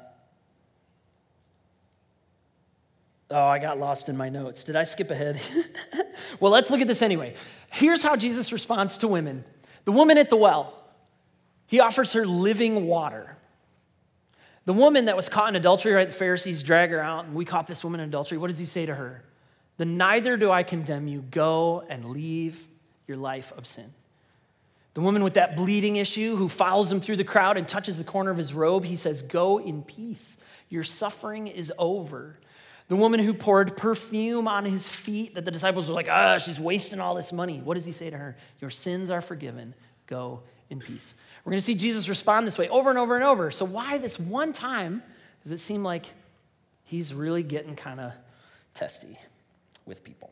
oh, 3.33 3.46
I 3.46 3.59
got 3.59 3.81
lost 3.81 4.09
in 4.09 4.16
my 4.16 4.29
notes. 4.29 4.62
Did 4.62 4.77
I 4.77 4.85
skip 4.85 5.11
ahead? 5.11 5.40
well, 6.40 6.53
let's 6.53 6.70
look 6.70 6.81
at 6.81 6.87
this 6.87 7.03
anyway. 7.03 7.35
Here's 7.72 8.05
how 8.05 8.14
Jesus 8.14 8.53
responds 8.53 8.98
to 8.98 9.09
women 9.09 9.44
the 9.85 9.92
woman 9.92 10.18
at 10.18 10.31
the 10.31 10.37
well, 10.37 10.73
he 11.66 11.81
offers 11.81 12.12
her 12.12 12.27
living 12.27 12.87
water. 12.87 13.37
The 14.64 14.73
woman 14.73 15.07
that 15.07 15.16
was 15.16 15.29
caught 15.29 15.51
in 15.51 15.57
adultery, 15.57 15.92
right? 15.92 16.09
The 16.09 16.14
Pharisees 16.14 16.62
drag 16.62 16.90
her 16.90 17.01
out, 17.01 17.27
and 17.27 17.35
we 17.35 17.44
caught 17.44 17.66
this 17.66 17.85
woman 17.85 18.01
in 18.01 18.09
adultery. 18.09 18.38
What 18.38 18.49
does 18.49 18.59
he 18.59 18.64
say 18.64 18.87
to 18.87 18.94
her? 18.94 19.23
Then 19.77 19.97
neither 19.97 20.37
do 20.37 20.51
I 20.51 20.62
condemn 20.62 21.09
you. 21.09 21.23
Go 21.31 21.85
and 21.88 22.11
leave 22.11 22.68
your 23.07 23.16
life 23.16 23.53
of 23.57 23.66
sin. 23.66 23.92
The 24.94 25.01
woman 25.01 25.25
with 25.25 25.35
that 25.35 25.57
bleeding 25.57 25.97
issue 25.97 26.37
who 26.37 26.49
follows 26.49 26.90
him 26.90 27.01
through 27.01 27.16
the 27.16 27.25
crowd 27.25 27.57
and 27.57 27.66
touches 27.66 27.99
the 27.99 28.05
corner 28.05 28.31
of 28.31 28.38
his 28.38 28.55
robe, 28.55 28.85
he 28.85 28.97
says, 28.97 29.23
Go 29.23 29.59
in 29.59 29.83
peace. 29.83 30.37
Your 30.70 30.85
suffering 30.85 31.49
is 31.49 31.73
over. 31.77 32.38
The 32.88 32.97
woman 32.97 33.20
who 33.20 33.33
poured 33.33 33.77
perfume 33.77 34.47
on 34.47 34.64
his 34.64 34.88
feet, 34.88 35.35
that 35.37 35.44
the 35.44 35.51
disciples 35.51 35.88
were 35.88 35.94
like, 35.94 36.09
ah, 36.11 36.38
she's 36.38 36.61
wasting 36.61 37.01
all 37.01 37.14
this 37.14 37.33
money. 37.33 37.61
What 37.61 37.75
does 37.75 37.87
he 37.87 37.92
say 37.92 38.11
to 38.11 38.16
her? 38.16 38.37
Your 38.61 38.70
sins 38.70 39.11
are 39.11 39.23
forgiven. 39.23 39.75
Go 40.07 40.42
in 40.68 40.81
peace. 40.81 41.14
We're 41.44 41.51
going 41.51 41.61
to 41.61 41.64
see 41.64 41.75
Jesus 41.75 42.09
respond 42.09 42.47
this 42.47 42.59
way 42.59 42.68
over 42.68 42.90
and 42.90 42.99
over 42.99 43.14
and 43.14 43.25
over. 43.25 43.51
So, 43.51 43.64
why 43.64 43.99
this 43.99 44.18
one 44.18 44.53
time 44.53 45.03
does 45.42 45.53
it 45.53 45.61
seem 45.61 45.83
like 45.83 46.07
he's 46.85 47.14
really 47.14 47.42
getting 47.42 47.77
kind 47.77 48.01
of 48.01 48.12
testy 48.75 49.18
with 49.87 50.05
people? 50.05 50.31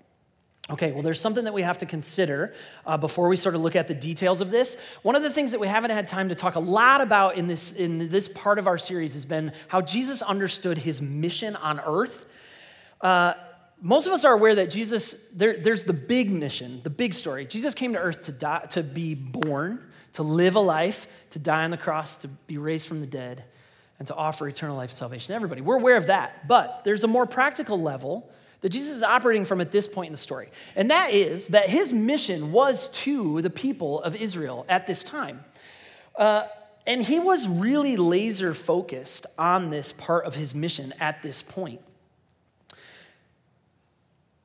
Okay, 0.70 0.92
well, 0.92 1.02
there's 1.02 1.20
something 1.20 1.44
that 1.44 1.52
we 1.52 1.62
have 1.62 1.78
to 1.78 1.86
consider 1.86 2.54
uh, 2.86 2.96
before 2.96 3.28
we 3.28 3.36
sort 3.36 3.54
of 3.54 3.60
look 3.60 3.76
at 3.76 3.88
the 3.88 3.94
details 3.94 4.40
of 4.40 4.50
this. 4.50 4.76
One 5.02 5.16
of 5.16 5.22
the 5.22 5.30
things 5.30 5.50
that 5.50 5.60
we 5.60 5.66
haven't 5.66 5.90
had 5.90 6.06
time 6.06 6.28
to 6.28 6.34
talk 6.34 6.54
a 6.54 6.60
lot 6.60 7.00
about 7.00 7.36
in 7.36 7.46
this, 7.46 7.72
in 7.72 8.10
this 8.10 8.28
part 8.28 8.58
of 8.58 8.66
our 8.66 8.78
series 8.78 9.14
has 9.14 9.24
been 9.24 9.52
how 9.68 9.80
Jesus 9.80 10.22
understood 10.22 10.78
his 10.78 11.02
mission 11.02 11.56
on 11.56 11.80
earth 11.80 12.26
uh, 13.02 13.34
most 13.80 14.06
of 14.06 14.12
us 14.12 14.24
are 14.24 14.32
aware 14.32 14.54
that 14.54 14.70
Jesus, 14.70 15.16
there, 15.34 15.58
there's 15.58 15.82
the 15.84 15.92
big 15.92 16.30
mission, 16.30 16.80
the 16.84 16.90
big 16.90 17.12
story. 17.14 17.44
Jesus 17.44 17.74
came 17.74 17.92
to 17.94 17.98
earth 17.98 18.26
to, 18.26 18.32
die, 18.32 18.64
to 18.70 18.82
be 18.82 19.14
born, 19.14 19.80
to 20.12 20.22
live 20.22 20.54
a 20.54 20.60
life, 20.60 21.08
to 21.30 21.40
die 21.40 21.64
on 21.64 21.72
the 21.72 21.76
cross, 21.76 22.16
to 22.18 22.28
be 22.28 22.58
raised 22.58 22.86
from 22.86 23.00
the 23.00 23.06
dead, 23.06 23.44
and 23.98 24.06
to 24.06 24.14
offer 24.14 24.46
eternal 24.46 24.76
life 24.76 24.92
salvation 24.92 25.32
to 25.32 25.34
everybody. 25.34 25.60
We're 25.62 25.78
aware 25.78 25.96
of 25.96 26.06
that. 26.06 26.46
But 26.46 26.82
there's 26.84 27.02
a 27.02 27.08
more 27.08 27.26
practical 27.26 27.80
level 27.80 28.30
that 28.60 28.68
Jesus 28.68 28.94
is 28.94 29.02
operating 29.02 29.44
from 29.44 29.60
at 29.60 29.72
this 29.72 29.88
point 29.88 30.08
in 30.08 30.12
the 30.12 30.18
story. 30.18 30.50
And 30.76 30.90
that 30.92 31.12
is 31.12 31.48
that 31.48 31.68
his 31.68 31.92
mission 31.92 32.52
was 32.52 32.86
to 33.00 33.42
the 33.42 33.50
people 33.50 34.00
of 34.02 34.14
Israel 34.14 34.64
at 34.68 34.86
this 34.86 35.02
time. 35.02 35.42
Uh, 36.14 36.44
and 36.86 37.02
he 37.02 37.18
was 37.18 37.48
really 37.48 37.96
laser 37.96 38.54
focused 38.54 39.26
on 39.36 39.70
this 39.70 39.90
part 39.90 40.24
of 40.24 40.36
his 40.36 40.54
mission 40.54 40.94
at 41.00 41.20
this 41.22 41.42
point 41.42 41.80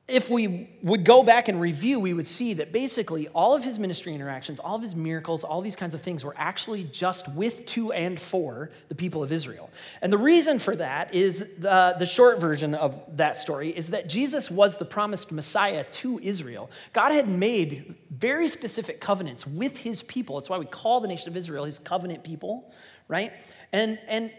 if 0.08 0.30
we 0.30 0.70
would 0.82 1.04
go 1.04 1.22
back 1.22 1.48
and 1.48 1.60
review, 1.60 2.00
we 2.00 2.14
would 2.14 2.26
see 2.26 2.54
that 2.54 2.72
basically 2.72 3.28
all 3.28 3.54
of 3.54 3.62
his 3.62 3.78
ministry 3.78 4.14
interactions, 4.14 4.58
all 4.58 4.74
of 4.74 4.80
his 4.80 4.96
miracles, 4.96 5.44
all 5.44 5.60
these 5.60 5.76
kinds 5.76 5.92
of 5.92 6.00
things 6.00 6.24
were 6.24 6.34
actually 6.38 6.84
just 6.84 7.28
with, 7.28 7.66
to, 7.66 7.92
and 7.92 8.18
for 8.18 8.70
the 8.88 8.94
people 8.94 9.22
of 9.22 9.30
Israel. 9.30 9.68
And 10.00 10.10
the 10.10 10.16
reason 10.16 10.60
for 10.60 10.74
that 10.76 11.12
is 11.12 11.40
the, 11.58 11.94
the 11.98 12.06
short 12.06 12.40
version 12.40 12.74
of 12.74 12.98
that 13.18 13.36
story 13.36 13.68
is 13.68 13.90
that 13.90 14.08
Jesus 14.08 14.50
was 14.50 14.78
the 14.78 14.86
promised 14.86 15.30
Messiah 15.30 15.84
to 15.84 16.18
Israel. 16.20 16.70
God 16.94 17.12
had 17.12 17.28
made 17.28 17.94
very 18.10 18.48
specific 18.48 19.02
covenants 19.02 19.46
with 19.46 19.76
his 19.76 20.02
people. 20.02 20.36
That's 20.36 20.48
why 20.48 20.56
we 20.56 20.64
call 20.64 21.00
the 21.00 21.08
nation 21.08 21.28
of 21.28 21.36
Israel 21.36 21.66
his 21.66 21.78
covenant 21.78 22.24
people, 22.24 22.72
right? 23.08 23.34
And, 23.74 23.98
and 24.08 24.32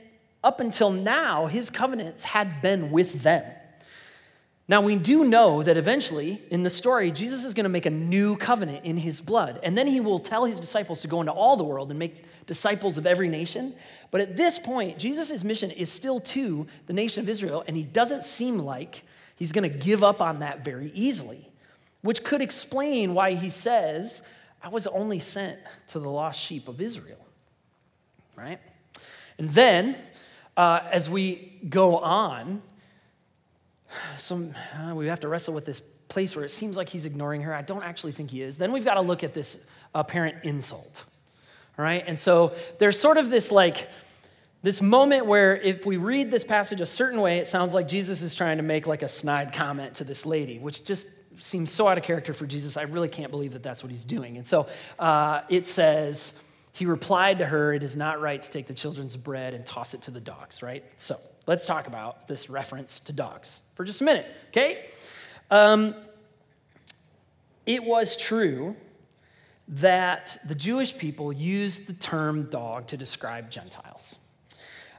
up 0.44 0.62
until 0.62 0.90
now, 0.90 1.46
his 1.46 1.70
covenants 1.70 2.24
had 2.24 2.64
been 2.64 2.90
with 2.90 3.22
them. 3.22 3.46
Now, 4.70 4.82
we 4.82 5.00
do 5.00 5.26
know 5.26 5.64
that 5.64 5.78
eventually 5.78 6.40
in 6.52 6.62
the 6.62 6.70
story, 6.70 7.10
Jesus 7.10 7.44
is 7.44 7.56
going 7.56 7.64
to 7.64 7.70
make 7.70 7.88
a 7.88 7.90
new 7.90 8.38
covenant 8.38 8.86
in 8.86 8.98
his 8.98 9.20
blood. 9.20 9.60
And 9.64 9.76
then 9.76 9.88
he 9.88 10.00
will 10.00 10.20
tell 10.20 10.46
his 10.46 10.60
disciples 10.60 11.02
to 11.02 11.08
go 11.08 11.22
into 11.22 11.32
all 11.32 11.58
the 11.58 11.64
world 11.64 11.90
and 11.90 11.98
make 11.98 12.24
disciples 12.46 13.00
of 13.00 13.08
every 13.08 13.30
nation. 13.30 13.74
But 14.12 14.22
at 14.22 14.38
this 14.38 14.60
point, 14.60 15.00
Jesus' 15.00 15.44
mission 15.44 15.72
is 15.72 15.92
still 15.92 16.20
to 16.20 16.68
the 16.86 16.94
nation 16.94 17.24
of 17.24 17.30
Israel, 17.30 17.64
and 17.68 17.76
he 17.76 17.82
doesn't 17.82 18.26
seem 18.26 18.60
like 18.60 19.04
he's 19.38 19.52
going 19.52 19.68
to 19.70 19.76
give 19.76 20.04
up 20.04 20.22
on 20.22 20.40
that 20.40 20.64
very 20.64 20.92
easily, 20.94 21.50
which 22.04 22.24
could 22.24 22.42
explain 22.42 23.16
why 23.16 23.34
he 23.34 23.50
says, 23.50 24.22
I 24.62 24.70
was 24.70 24.86
only 24.86 25.18
sent 25.18 25.58
to 25.88 26.00
the 26.00 26.12
lost 26.12 26.40
sheep 26.40 26.68
of 26.68 26.80
Israel. 26.80 27.26
Right? 28.36 28.60
And 29.40 29.50
then, 29.50 29.96
uh, 30.56 30.82
as 30.92 31.10
we 31.10 31.54
go 31.68 31.98
on, 31.98 32.62
some, 34.18 34.54
uh, 34.76 34.94
we 34.94 35.08
have 35.08 35.20
to 35.22 35.28
wrestle 35.28 35.54
with 35.54 35.66
this 35.66 35.82
place 36.08 36.36
where 36.36 36.46
it 36.46 36.52
seems 36.52 36.76
like 36.76 36.90
he's 36.90 37.06
ignoring 37.06 37.42
her. 37.44 37.54
I 37.54 37.62
don't 37.62 37.84
actually 37.84 38.12
think 38.12 38.32
he 38.32 38.42
is. 38.42 38.58
Then 38.58 38.72
we've 38.72 38.86
got 38.86 38.96
to 38.96 39.02
look 39.02 39.24
at 39.24 39.34
this 39.34 39.60
apparent 39.94 40.44
insult. 40.44 41.06
All 41.78 41.84
right? 41.84 42.04
And 42.06 42.18
so 42.18 42.54
there's 42.80 43.00
sort 43.00 43.18
of 43.18 43.30
this 43.30 43.52
like, 43.52 43.90
this 44.62 44.82
moment 44.82 45.26
where 45.26 45.56
if 45.56 45.86
we 45.86 45.98
read 45.98 46.32
this 46.32 46.44
passage 46.44 46.82
a 46.82 46.86
certain 46.86 47.22
way, 47.22 47.38
it 47.38 47.48
sounds 47.48 47.74
like 47.74 47.88
Jesus 47.88 48.22
is 48.22 48.36
trying 48.36 48.58
to 48.58 48.64
make 48.64 48.88
like 48.88 49.04
a 49.04 49.10
snide 49.10 49.54
comment 49.54 49.96
to 49.96 50.04
this 50.04 50.26
lady, 50.26 50.60
which 50.60 50.84
just 50.84 51.08
seems 51.38 51.72
so 51.72 51.88
out 51.88 51.98
of 51.98 52.04
character 52.04 52.34
for 52.34 52.46
Jesus. 52.46 52.76
I 52.76 52.82
really 52.82 53.08
can't 53.08 53.32
believe 53.32 53.54
that 53.54 53.64
that's 53.64 53.84
what 53.84 53.90
he's 53.90 54.04
doing. 54.04 54.38
And 54.38 54.46
so 54.46 54.68
uh, 54.98 55.42
it 55.48 55.66
says, 55.66 56.34
he 56.74 56.86
replied 56.86 57.40
to 57.40 57.46
her, 57.46 57.74
It 57.74 57.84
is 57.84 57.96
not 57.96 58.22
right 58.22 58.42
to 58.42 58.50
take 58.50 58.68
the 58.68 58.74
children's 58.74 59.18
bread 59.18 59.54
and 59.54 59.66
toss 59.66 59.94
it 59.94 60.04
to 60.04 60.12
the 60.12 60.20
dogs, 60.22 60.62
right? 60.62 60.84
So 60.98 61.20
let's 61.50 61.66
talk 61.66 61.88
about 61.88 62.28
this 62.28 62.48
reference 62.48 63.00
to 63.00 63.12
dogs 63.12 63.64
for 63.74 63.84
just 63.84 64.02
a 64.02 64.04
minute, 64.04 64.28
okay? 64.50 64.86
Um, 65.50 65.96
it 67.66 67.84
was 67.84 68.16
true 68.16 68.76
that 69.70 70.40
the 70.48 70.54
Jewish 70.54 70.96
people 70.96 71.34
used 71.34 71.88
the 71.88 71.94
term 71.94 72.52
dog 72.52 72.86
to 72.90 72.98
describe 72.98 73.50
Gentiles. 73.50 74.20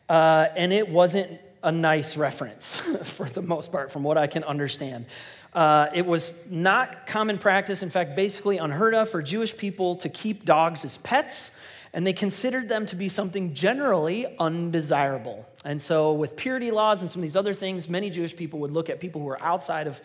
Uh, 0.09 0.49
and 0.57 0.73
it 0.73 0.89
wasn't 0.89 1.41
a 1.63 1.71
nice 1.71 2.17
reference 2.17 2.79
for 3.05 3.27
the 3.27 3.43
most 3.43 3.71
part, 3.71 3.93
from 3.93 4.03
what 4.03 4.19
I 4.19 4.27
can 4.27 4.43
understand. 4.43 5.07
Uh, 5.55 5.87
it 5.95 6.05
was 6.05 6.35
not 6.49 7.07
common 7.07 7.39
practice, 7.39 7.85
in 7.85 7.91
fact, 7.91 8.17
basically 8.17 8.59
unheard 8.59 8.95
of 8.95 9.09
for 9.09 9.23
Jewish 9.23 9.57
people 9.57 9.95
to 9.95 10.09
keep 10.09 10.45
dogs 10.45 10.85
as 10.85 10.99
pets 10.99 11.53
and 11.93 12.07
they 12.07 12.13
considered 12.13 12.69
them 12.69 12.87
to 12.87 12.97
be 12.97 13.09
something 13.09 13.55
generally 13.55 14.27
undesirable. 14.39 15.47
And 15.65 15.81
so, 15.81 16.13
with 16.13 16.37
purity 16.37 16.71
laws 16.71 17.03
and 17.03 17.11
some 17.11 17.21
of 17.21 17.23
these 17.23 17.37
other 17.37 17.55
things, 17.55 17.89
many 17.89 18.11
Jewish 18.11 18.37
people 18.37 18.61
would 18.61 18.71
look 18.71 18.89
at 18.91 19.01
people 19.01 19.21
who 19.21 19.27
were 19.27 19.43
outside 19.43 19.87
of, 19.87 20.01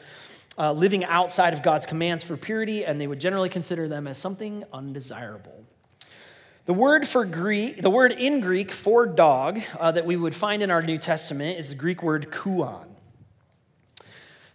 uh, 0.58 0.72
living 0.72 1.06
outside 1.06 1.54
of 1.54 1.62
God's 1.62 1.86
commands 1.86 2.24
for 2.24 2.38
purity, 2.38 2.86
and 2.86 3.00
they 3.00 3.08
would 3.08 3.20
generally 3.20 3.50
consider 3.50 3.88
them 3.88 4.08
as 4.08 4.18
something 4.18 4.64
undesirable. 4.74 5.64
The 6.66 6.74
word 6.74 7.08
for 7.08 7.26
Greek, 7.26 7.84
the 7.84 7.92
word 7.92 8.12
in 8.12 8.42
Greek 8.42 8.72
for 8.72 9.06
dog 9.06 9.62
uh, 9.80 9.92
that 9.92 10.06
we 10.08 10.18
would 10.18 10.34
find 10.34 10.64
in 10.64 10.72
our 10.72 10.82
New 10.82 10.98
Testament 10.98 11.60
is 11.60 11.70
the 11.70 11.76
Greek 11.76 12.02
word 12.02 12.32
kuon. 12.32 12.88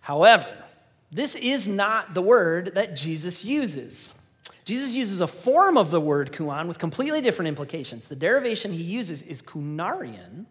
However, 0.01 0.49
this 1.13 1.37
is 1.37 1.69
not 1.69 2.15
the 2.15 2.23
word 2.23 2.73
that 2.75 2.97
Jesus 2.97 3.45
uses. 3.45 4.13
Jesus 4.71 4.95
uses 4.95 5.21
a 5.21 5.27
form 5.27 5.77
of 5.77 5.91
the 5.91 6.01
word 6.01 6.31
kuon 6.31 6.69
with 6.69 6.79
completely 6.79 7.21
different 7.21 7.49
implications. 7.49 8.07
The 8.07 8.15
derivation 8.15 8.71
he 8.71 8.85
uses 8.85 9.21
is 9.21 9.43
kunarion, 9.43 10.47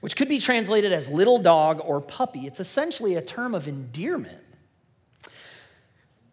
which 0.00 0.16
could 0.16 0.28
be 0.28 0.40
translated 0.40 0.92
as 0.92 1.08
little 1.08 1.38
dog 1.38 1.80
or 1.84 2.00
puppy. 2.00 2.48
It's 2.48 2.58
essentially 2.58 3.14
a 3.14 3.22
term 3.22 3.54
of 3.54 3.68
endearment. 3.68 4.40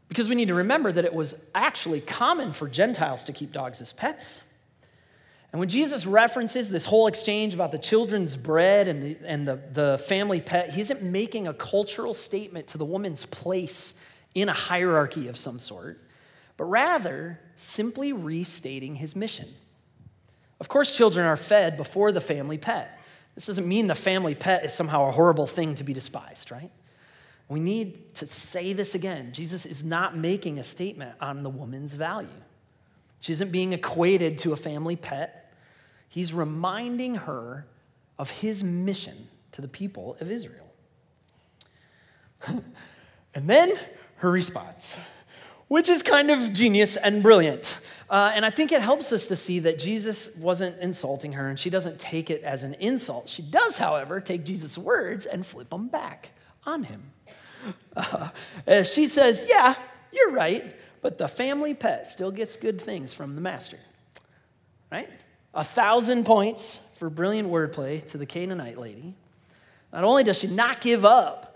Because 0.10 0.30
we 0.30 0.34
need 0.34 0.48
to 0.48 0.56
remember 0.56 0.92
that 0.92 1.06
it 1.06 1.14
was 1.14 1.36
actually 1.54 2.02
common 2.02 2.54
for 2.54 2.68
Gentiles 2.68 3.24
to 3.26 3.34
keep 3.34 3.52
dogs 3.52 3.82
as 3.82 3.94
pets. 3.94 4.42
And 5.52 5.60
when 5.60 5.70
Jesus 5.70 6.08
references 6.08 6.72
this 6.72 6.86
whole 6.86 7.06
exchange 7.06 7.54
about 7.54 7.72
the 7.72 7.78
children's 7.78 8.36
bread 8.36 8.88
and 8.88 9.04
the, 9.04 9.18
and 9.28 9.48
the, 9.48 9.60
the 9.72 10.04
family 10.08 10.42
pet, 10.42 10.72
he 10.72 10.82
isn't 10.82 11.04
making 11.04 11.48
a 11.48 11.54
cultural 11.54 12.16
statement 12.16 12.66
to 12.70 12.80
the 12.80 12.86
woman's 12.86 13.28
place 13.28 13.94
in 14.34 14.50
a 14.50 14.54
hierarchy 14.54 15.28
of 15.28 15.38
some 15.38 15.60
sort 15.60 16.00
but 16.62 16.66
rather 16.66 17.40
simply 17.56 18.14
restating 18.14 18.94
his 18.94 19.16
mission. 19.16 19.48
Of 20.60 20.70
course, 20.70 20.96
children 20.96 21.26
are 21.26 21.36
fed 21.36 21.76
before 21.76 22.12
the 22.12 22.22
family 22.22 22.60
pet. 22.60 23.00
This 23.34 23.48
doesn't 23.48 23.68
mean 23.68 23.88
the 23.88 23.96
family 23.96 24.36
pet 24.36 24.64
is 24.64 24.72
somehow 24.72 25.08
a 25.08 25.12
horrible 25.12 25.48
thing 25.48 25.74
to 25.74 25.84
be 25.84 25.92
despised, 25.92 26.52
right? 26.52 26.70
We 27.50 27.60
need 27.60 28.14
to 28.18 28.28
say 28.28 28.74
this 28.74 28.94
again. 28.94 29.34
Jesus 29.34 29.66
is 29.66 29.84
not 29.84 30.16
making 30.16 30.60
a 30.60 30.64
statement 30.64 31.16
on 31.20 31.42
the 31.42 31.50
woman's 31.50 31.96
value. 31.96 32.30
She 33.22 33.34
isn't 33.34 33.52
being 33.52 33.74
equated 33.74 34.38
to 34.40 34.54
a 34.54 34.56
family 34.56 34.96
pet. 34.96 35.52
He's 36.10 36.32
reminding 36.32 37.16
her 37.16 37.66
of 38.20 38.30
his 38.30 38.64
mission 38.64 39.30
to 39.54 39.62
the 39.62 39.68
people 39.68 40.16
of 40.20 40.30
Israel. 40.30 40.72
and 42.48 43.50
then 43.50 43.74
her 44.18 44.30
response 44.30 44.96
which 45.72 45.88
is 45.88 46.04
kind 46.04 46.30
of 46.30 46.52
genius 46.52 46.98
and 46.98 47.24
brilliant. 47.24 47.78
Uh, 48.10 48.30
and 48.36 48.46
I 48.46 48.50
think 48.50 48.74
it 48.74 48.82
helps 48.82 49.14
us 49.14 49.28
to 49.28 49.38
see 49.38 49.60
that 49.60 49.80
Jesus 49.80 50.30
wasn't 50.36 50.78
insulting 50.82 51.32
her 51.32 51.48
and 51.48 51.58
she 51.58 51.70
doesn't 51.70 51.98
take 51.98 52.30
it 52.30 52.44
as 52.44 52.64
an 52.64 52.74
insult. 52.82 53.30
She 53.30 53.42
does, 53.42 53.78
however, 53.78 54.20
take 54.20 54.44
Jesus' 54.44 54.78
words 54.78 55.26
and 55.26 55.46
flip 55.46 55.70
them 55.70 55.88
back 55.88 56.32
on 56.66 56.84
him. 56.84 57.02
Uh, 57.96 58.84
she 58.84 59.08
says, 59.08 59.46
Yeah, 59.48 59.76
you're 60.12 60.32
right, 60.32 60.76
but 61.02 61.18
the 61.18 61.30
family 61.30 61.74
pet 61.74 62.06
still 62.06 62.32
gets 62.32 62.58
good 62.58 62.82
things 62.82 63.14
from 63.14 63.36
the 63.36 63.42
master. 63.42 63.80
Right? 64.92 65.10
A 65.54 65.64
thousand 65.64 66.26
points 66.26 66.82
for 66.96 67.10
brilliant 67.10 67.50
wordplay 67.50 68.06
to 68.08 68.18
the 68.18 68.26
Canaanite 68.26 68.78
lady. 68.78 69.14
Not 69.94 70.04
only 70.04 70.26
does 70.26 70.38
she 70.38 70.48
not 70.48 70.82
give 70.82 71.06
up, 71.06 71.51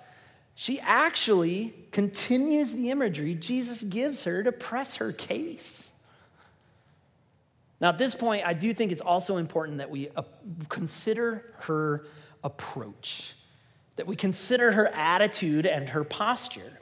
she 0.56 0.80
actually 0.80 1.74
continues 1.92 2.74
the 2.74 2.90
imagery 2.90 3.36
Jesus 3.36 3.84
gives 3.84 4.24
her 4.24 4.42
to 4.42 4.52
press 4.52 4.96
her 4.96 5.12
case. 5.12 5.90
Now, 7.82 7.90
at 7.90 7.98
this 7.98 8.16
point, 8.16 8.48
I 8.48 8.54
do 8.54 8.74
think 8.74 8.94
it's 8.94 9.02
also 9.02 9.36
important 9.36 9.80
that 9.80 9.90
we 9.90 10.10
uh, 10.16 10.24
consider 10.70 11.44
her 11.60 12.06
approach, 12.42 13.34
that 13.98 14.08
we 14.08 14.16
consider 14.16 14.72
her 14.72 14.88
attitude 14.88 15.66
and 15.66 15.90
her 15.90 16.06
posture. 16.06 16.80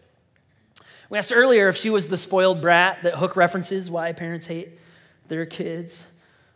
We 1.09 1.17
asked 1.17 1.33
earlier 1.35 1.67
if 1.67 1.75
she 1.75 1.89
was 1.89 2.07
the 2.07 2.17
spoiled 2.17 2.61
brat 2.61 3.03
that 3.03 3.15
Hook 3.15 3.35
references 3.35 3.89
why 3.89 4.11
parents 4.11 4.45
hate 4.45 4.69
their 5.27 5.47
kids. 5.47 6.05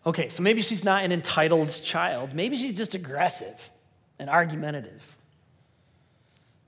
Okay, 0.06 0.30
so 0.30 0.44
maybe 0.44 0.62
she's 0.62 0.84
not 0.84 1.04
an 1.04 1.12
entitled 1.12 1.70
child. 1.70 2.34
Maybe 2.34 2.58
she's 2.58 2.76
just 2.76 2.94
aggressive 2.94 3.72
and 4.20 4.30
argumentative. 4.30 5.17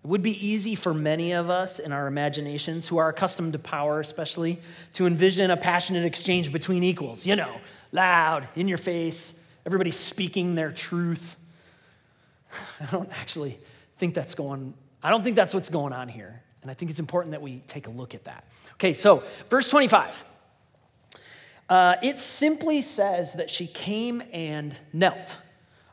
Would 0.09 0.23
be 0.23 0.45
easy 0.45 0.73
for 0.73 0.91
many 0.91 1.33
of 1.33 1.51
us 1.51 1.77
in 1.77 1.91
our 1.91 2.07
imaginations 2.07 2.87
who 2.87 2.97
are 2.97 3.09
accustomed 3.09 3.53
to 3.53 3.59
power, 3.59 3.99
especially, 3.99 4.59
to 4.93 5.05
envision 5.05 5.51
a 5.51 5.57
passionate 5.57 6.03
exchange 6.03 6.51
between 6.51 6.83
equals. 6.83 7.27
You 7.27 7.35
know, 7.35 7.55
loud, 7.91 8.47
in 8.55 8.67
your 8.67 8.79
face, 8.79 9.33
everybody 9.67 9.91
speaking 9.91 10.55
their 10.55 10.71
truth. 10.71 11.35
I 12.81 12.85
don't 12.91 13.11
actually 13.11 13.59
think 13.97 14.15
that's 14.15 14.33
going 14.33 14.73
I 15.03 15.11
don't 15.11 15.23
think 15.23 15.35
that's 15.35 15.53
what's 15.53 15.69
going 15.69 15.93
on 15.93 16.07
here. 16.07 16.41
And 16.63 16.71
I 16.71 16.73
think 16.73 16.89
it's 16.89 16.99
important 16.99 17.31
that 17.31 17.41
we 17.43 17.61
take 17.67 17.85
a 17.85 17.91
look 17.91 18.15
at 18.15 18.25
that. 18.25 18.45
Okay, 18.73 18.93
so 18.93 19.23
verse 19.47 19.69
25. 19.69 20.25
Uh, 21.69 21.95
it 22.01 22.17
simply 22.17 22.81
says 22.81 23.33
that 23.33 23.51
she 23.51 23.67
came 23.67 24.23
and 24.33 24.75
knelt. 24.91 25.37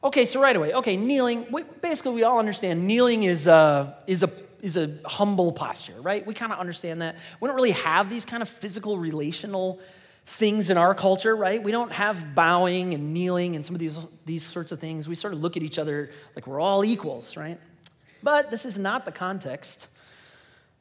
Okay, 0.04 0.24
so 0.24 0.40
right 0.40 0.54
away, 0.54 0.72
okay, 0.74 0.96
kneeling. 0.96 1.46
Basically, 1.80 2.12
we 2.12 2.22
all 2.22 2.38
understand 2.38 2.87
kneeling 2.87 3.24
is 3.24 3.46
a, 3.46 3.96
is 4.06 4.22
a, 4.22 4.30
is 4.61 4.76
a 4.76 4.98
humble 5.04 5.52
posture, 5.52 6.00
right? 6.00 6.24
We 6.26 6.35
kind 6.35 6.52
of 6.52 6.59
understand 6.59 7.02
that. 7.02 7.16
We 7.40 7.48
don't 7.48 7.56
really 7.56 7.72
have 7.72 8.09
these 8.09 8.24
kind 8.24 8.42
of 8.42 8.48
physical, 8.48 8.98
relational 8.98 9.80
things 10.26 10.70
in 10.70 10.76
our 10.76 10.94
culture, 10.94 11.37
right? 11.37 11.62
We 11.62 11.72
don't 11.72 11.92
have 11.92 12.35
bowing 12.35 12.94
and 12.94 13.14
kneeling 13.14 13.56
and 13.56 13.64
some 13.64 13.74
of 13.74 13.78
these, 13.78 13.98
these 14.24 14.44
sorts 14.44 14.72
of 14.72 14.80
things. 14.80 15.09
We 15.09 15.14
sort 15.14 15.32
of 15.32 15.40
look 15.40 15.56
at 15.56 15.62
each 15.62 15.78
other 15.78 16.11
like 16.35 16.46
we're 16.46 16.61
all 16.61 16.85
equals, 16.85 17.37
right? 17.37 17.59
But 18.22 18.50
this 18.50 18.66
is 18.66 18.76
not 18.76 19.04
the 19.04 19.12
context 19.12 19.88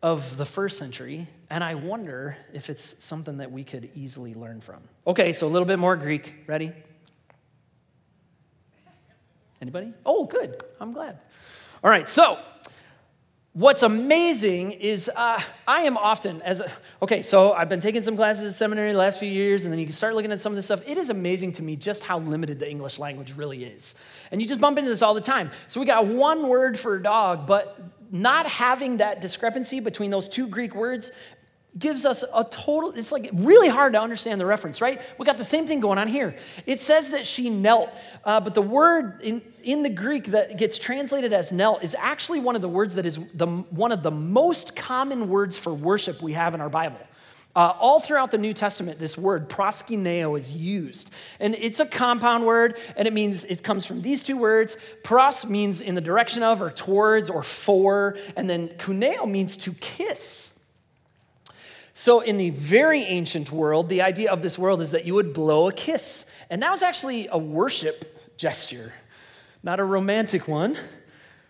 of 0.02 0.38
the 0.38 0.46
first 0.46 0.78
century, 0.78 1.28
and 1.50 1.64
I 1.64 1.76
wonder 1.76 2.38
if 2.54 2.70
it's 2.70 2.96
something 3.04 3.38
that 3.38 3.52
we 3.52 3.64
could 3.64 3.90
easily 3.96 4.34
learn 4.34 4.62
from. 4.62 4.82
Okay, 5.08 5.34
so 5.34 5.48
a 5.48 5.50
little 5.50 5.68
bit 5.68 5.80
more 5.80 5.96
Greek. 5.96 6.34
Ready? 6.48 6.72
Anybody? 9.62 9.94
Oh, 10.06 10.26
good. 10.26 10.64
I'm 10.80 10.92
glad. 10.92 11.20
All 11.84 11.90
right, 11.90 12.08
so 12.10 12.40
what's 13.54 13.84
amazing 13.84 14.72
is 14.74 15.10
uh, 15.16 15.42
I 15.66 15.82
am 15.82 15.96
often, 15.98 16.42
as 16.42 16.60
a, 16.60 16.70
okay, 17.02 17.22
so 17.22 17.54
I've 17.54 17.70
been 17.70 17.80
taking 17.80 18.02
some 18.02 18.18
classes 18.18 18.52
at 18.52 18.58
seminary 18.58 18.92
the 18.92 18.98
last 18.98 19.18
few 19.18 19.30
years, 19.30 19.64
and 19.64 19.72
then 19.72 19.80
you 19.80 19.86
can 19.86 19.94
start 19.94 20.14
looking 20.14 20.32
at 20.34 20.42
some 20.42 20.52
of 20.52 20.58
this 20.58 20.66
stuff. 20.66 20.82
It 20.86 20.98
is 20.98 21.10
amazing 21.10 21.54
to 21.54 21.64
me 21.64 21.78
just 21.78 22.04
how 22.04 22.20
limited 22.20 22.60
the 22.60 22.70
English 22.70 23.00
language 23.00 23.34
really 23.38 23.64
is. 23.64 23.96
And 24.32 24.42
you 24.42 24.48
just 24.48 24.60
bump 24.60 24.78
into 24.78 24.90
this 24.90 25.02
all 25.02 25.14
the 25.14 25.22
time. 25.22 25.52
So 25.70 25.80
we 25.80 25.86
got 25.86 26.06
one 26.06 26.50
word 26.50 26.78
for 26.78 27.00
dog, 27.00 27.48
but 27.48 27.80
not 28.12 28.46
having 28.46 28.98
that 28.98 29.22
discrepancy 29.22 29.80
between 29.80 30.12
those 30.12 30.28
two 30.28 30.48
Greek 30.48 30.76
words 30.76 31.12
gives 31.78 32.06
us 32.06 32.24
a 32.34 32.44
total, 32.44 32.92
it's 32.92 33.12
like 33.12 33.30
really 33.34 33.68
hard 33.68 33.94
to 33.94 34.02
understand 34.02 34.40
the 34.40 34.46
reference, 34.46 34.82
right? 34.82 35.02
We 35.18 35.26
got 35.26 35.38
the 35.38 35.44
same 35.44 35.68
thing 35.68 35.82
going 35.82 35.98
on 35.98 36.08
here. 36.08 36.36
It 36.66 36.80
says 36.80 37.10
that 37.12 37.26
she 37.26 37.50
knelt, 37.50 37.90
uh, 38.24 38.40
but 38.40 38.56
the 38.56 38.62
word 38.62 39.22
in, 39.22 39.42
in 39.62 39.84
the 39.84 39.90
Greek 39.90 40.28
that 40.28 40.58
gets 40.58 40.80
translated 40.80 41.34
as 41.34 41.52
knelt 41.52 41.84
is 41.84 41.96
actually 42.00 42.40
one 42.40 42.56
of 42.56 42.62
the 42.62 42.70
words 42.70 42.96
that 42.96 43.06
is 43.06 43.20
the, 43.34 43.48
one 43.48 43.92
of 43.92 44.04
the 44.04 44.12
most 44.12 44.76
common 44.76 45.28
words 45.28 45.58
for 45.58 45.74
worship 45.74 46.22
we 46.22 46.34
have 46.34 46.54
in 46.54 46.62
our 46.62 46.70
Bible. 46.70 47.00
Uh, 47.56 47.74
all 47.80 48.02
throughout 48.02 48.32
the 48.32 48.38
New 48.38 48.54
Testament, 48.54 49.00
this 49.00 49.18
word 49.18 49.50
proskuneo 49.50 50.38
is 50.38 50.52
used. 50.52 51.10
And 51.40 51.56
it's 51.56 51.80
a 51.80 51.86
compound 51.86 52.46
word, 52.46 52.78
and 52.98 53.08
it 53.08 53.14
means 53.14 53.46
it 53.46 53.64
comes 53.64 53.86
from 53.86 54.02
these 54.02 54.24
two 54.24 54.36
words. 54.36 54.76
Pros 55.04 55.46
means 55.46 55.80
in 55.80 55.96
the 55.96 56.02
direction 56.02 56.44
of, 56.44 56.62
or 56.62 56.70
towards, 56.70 57.30
or 57.30 57.44
for, 57.44 58.18
and 58.36 58.50
then 58.50 58.70
kuneo 58.70 59.30
means 59.30 59.56
to 59.58 59.74
kiss. 59.74 60.52
So, 61.98 62.20
in 62.20 62.36
the 62.36 62.50
very 62.50 63.04
ancient 63.04 63.54
world, 63.54 63.88
the 63.88 64.02
idea 64.02 64.30
of 64.30 64.42
this 64.42 64.60
world 64.60 64.82
is 64.82 64.92
that 64.92 65.06
you 65.06 65.14
would 65.14 65.34
blow 65.34 65.70
a 65.70 65.72
kiss. 65.72 66.26
And 66.50 66.62
that 66.62 66.70
was 66.70 66.84
actually 66.84 67.30
a 67.32 67.38
worship 67.38 68.38
gesture, 68.38 68.92
not 69.64 69.80
a 69.80 69.84
romantic 69.86 70.46
one. 70.46 70.78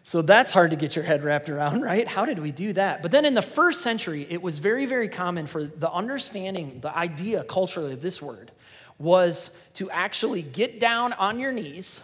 So 0.04 0.22
that's 0.22 0.54
hard 0.54 0.70
to 0.70 0.76
get 0.76 0.96
your 0.96 1.04
head 1.04 1.24
wrapped 1.24 1.50
around, 1.50 1.82
right? 1.92 2.08
How 2.08 2.26
did 2.26 2.38
we 2.38 2.52
do 2.52 2.74
that? 2.74 3.02
But 3.02 3.10
then 3.10 3.26
in 3.26 3.34
the 3.34 3.42
first 3.42 3.82
century, 3.82 4.28
it 4.30 4.40
was 4.40 4.60
very, 4.60 4.86
very 4.86 5.10
common 5.10 5.48
for 5.48 5.64
the 5.66 5.92
understanding, 5.92 6.80
the 6.80 6.96
idea 6.96 7.44
culturally 7.44 7.94
of 7.94 8.02
this 8.02 8.22
word 8.22 8.52
was 9.00 9.50
to 9.74 9.90
actually 9.90 10.44
get 10.44 10.80
down 10.80 11.12
on 11.14 11.40
your 11.40 11.52
knees 11.52 12.04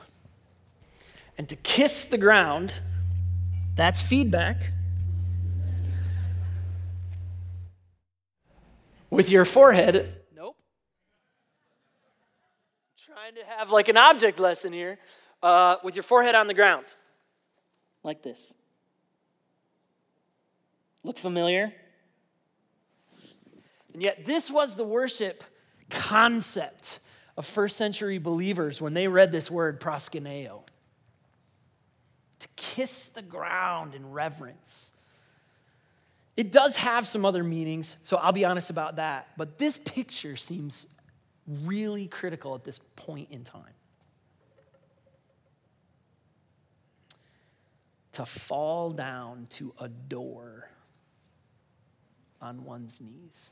and 1.37 1.47
to 1.47 1.55
kiss 1.57 2.05
the 2.05 2.17
ground. 2.17 2.73
That's 3.75 4.01
feedback. 4.01 4.73
With 9.11 9.29
your 9.29 9.45
forehead. 9.45 10.15
Nope. 10.35 10.57
Trying 13.05 13.35
to 13.35 13.41
have 13.45 13.69
like 13.69 13.89
an 13.89 13.97
object 13.97 14.39
lesson 14.39 14.73
here. 14.73 14.97
Uh, 15.43 15.77
with 15.83 15.95
your 15.95 16.03
forehead 16.03 16.35
on 16.35 16.45
the 16.45 16.53
ground, 16.53 16.85
like 18.03 18.21
this. 18.21 18.53
Look 21.03 21.17
familiar? 21.17 21.73
And 23.91 24.03
yet, 24.03 24.23
this 24.23 24.51
was 24.51 24.75
the 24.75 24.83
worship 24.83 25.43
concept 25.89 26.99
of 27.35 27.47
first 27.47 27.75
century 27.75 28.19
believers 28.19 28.79
when 28.79 28.93
they 28.93 29.07
read 29.07 29.31
this 29.31 29.49
word 29.49 29.81
proskuneo 29.81 30.61
to 32.37 32.47
kiss 32.55 33.07
the 33.07 33.23
ground 33.23 33.95
in 33.95 34.11
reverence. 34.11 34.90
It 36.37 36.51
does 36.51 36.77
have 36.77 37.07
some 37.07 37.25
other 37.25 37.43
meanings, 37.43 37.97
so 38.03 38.17
I'll 38.17 38.31
be 38.31 38.45
honest 38.45 38.69
about 38.69 38.95
that. 38.95 39.27
But 39.37 39.57
this 39.57 39.77
picture 39.77 40.37
seems 40.37 40.87
really 41.45 42.07
critical 42.07 42.55
at 42.55 42.63
this 42.63 42.79
point 42.95 43.29
in 43.31 43.43
time. 43.43 43.73
To 48.13 48.25
fall 48.25 48.91
down 48.91 49.47
to 49.51 49.73
adore 49.79 50.69
on 52.41 52.63
one's 52.63 52.99
knees. 53.01 53.51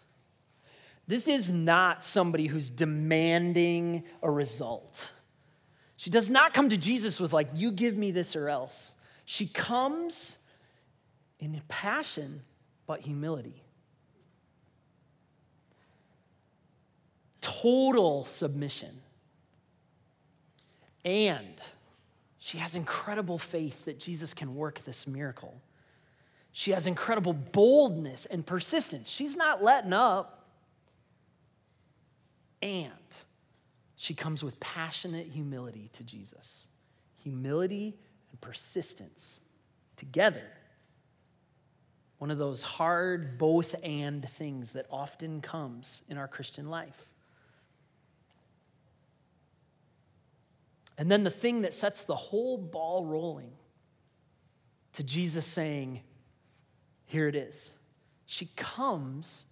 This 1.07 1.27
is 1.27 1.51
not 1.51 2.03
somebody 2.03 2.47
who's 2.47 2.69
demanding 2.69 4.03
a 4.21 4.29
result. 4.29 5.11
She 5.97 6.09
does 6.09 6.29
not 6.29 6.53
come 6.53 6.69
to 6.69 6.77
Jesus 6.77 7.19
with, 7.19 7.33
like, 7.33 7.49
you 7.55 7.71
give 7.71 7.97
me 7.97 8.11
this 8.11 8.35
or 8.35 8.47
else. 8.47 8.95
She 9.25 9.47
comes 9.47 10.37
in 11.39 11.59
passion 11.67 12.41
but 12.89 13.01
humility. 13.01 13.61
Total 17.39 18.25
submission. 18.25 18.99
And 21.05 21.61
she 22.39 22.57
has 22.57 22.75
incredible 22.75 23.37
faith 23.37 23.85
that 23.85 23.99
Jesus 23.99 24.33
can 24.33 24.55
work 24.55 24.83
this 24.85 25.05
miracle. 25.05 25.61
She 26.51 26.71
has 26.71 26.87
incredible 26.87 27.33
boldness 27.33 28.25
and 28.25 28.43
persistence. 28.43 29.07
She's 29.07 29.35
not 29.35 29.61
letting 29.61 29.93
up. 29.93 30.47
And 32.63 32.91
she 33.97 34.15
comes 34.15 34.43
with 34.43 34.59
passionate 34.59 35.27
humility 35.27 35.91
to 35.93 36.03
Jesus. 36.03 36.65
Humility 37.21 37.99
and 38.31 38.41
persistence 38.41 39.41
together 39.95 40.47
one 42.19 42.29
of 42.31 42.37
those 42.37 42.61
hard 42.61 43.37
both 43.37 43.73
and 43.81 44.27
things 44.27 44.73
that 44.73 44.85
often 44.91 45.41
comes 45.41 46.03
in 46.09 46.17
our 46.17 46.27
Christian 46.27 46.69
life. 46.69 47.09
And 50.97 51.09
then 51.09 51.23
the 51.23 51.31
thing 51.31 51.61
that 51.61 51.73
sets 51.73 52.03
the 52.03 52.15
whole 52.15 52.57
ball 52.57 53.05
rolling 53.05 53.51
to 54.93 55.03
Jesus 55.03 55.45
saying, 55.45 56.01
Here 57.05 57.29
it 57.29 57.35
is. 57.35 57.71
She 58.25 58.49
comes 58.57 59.45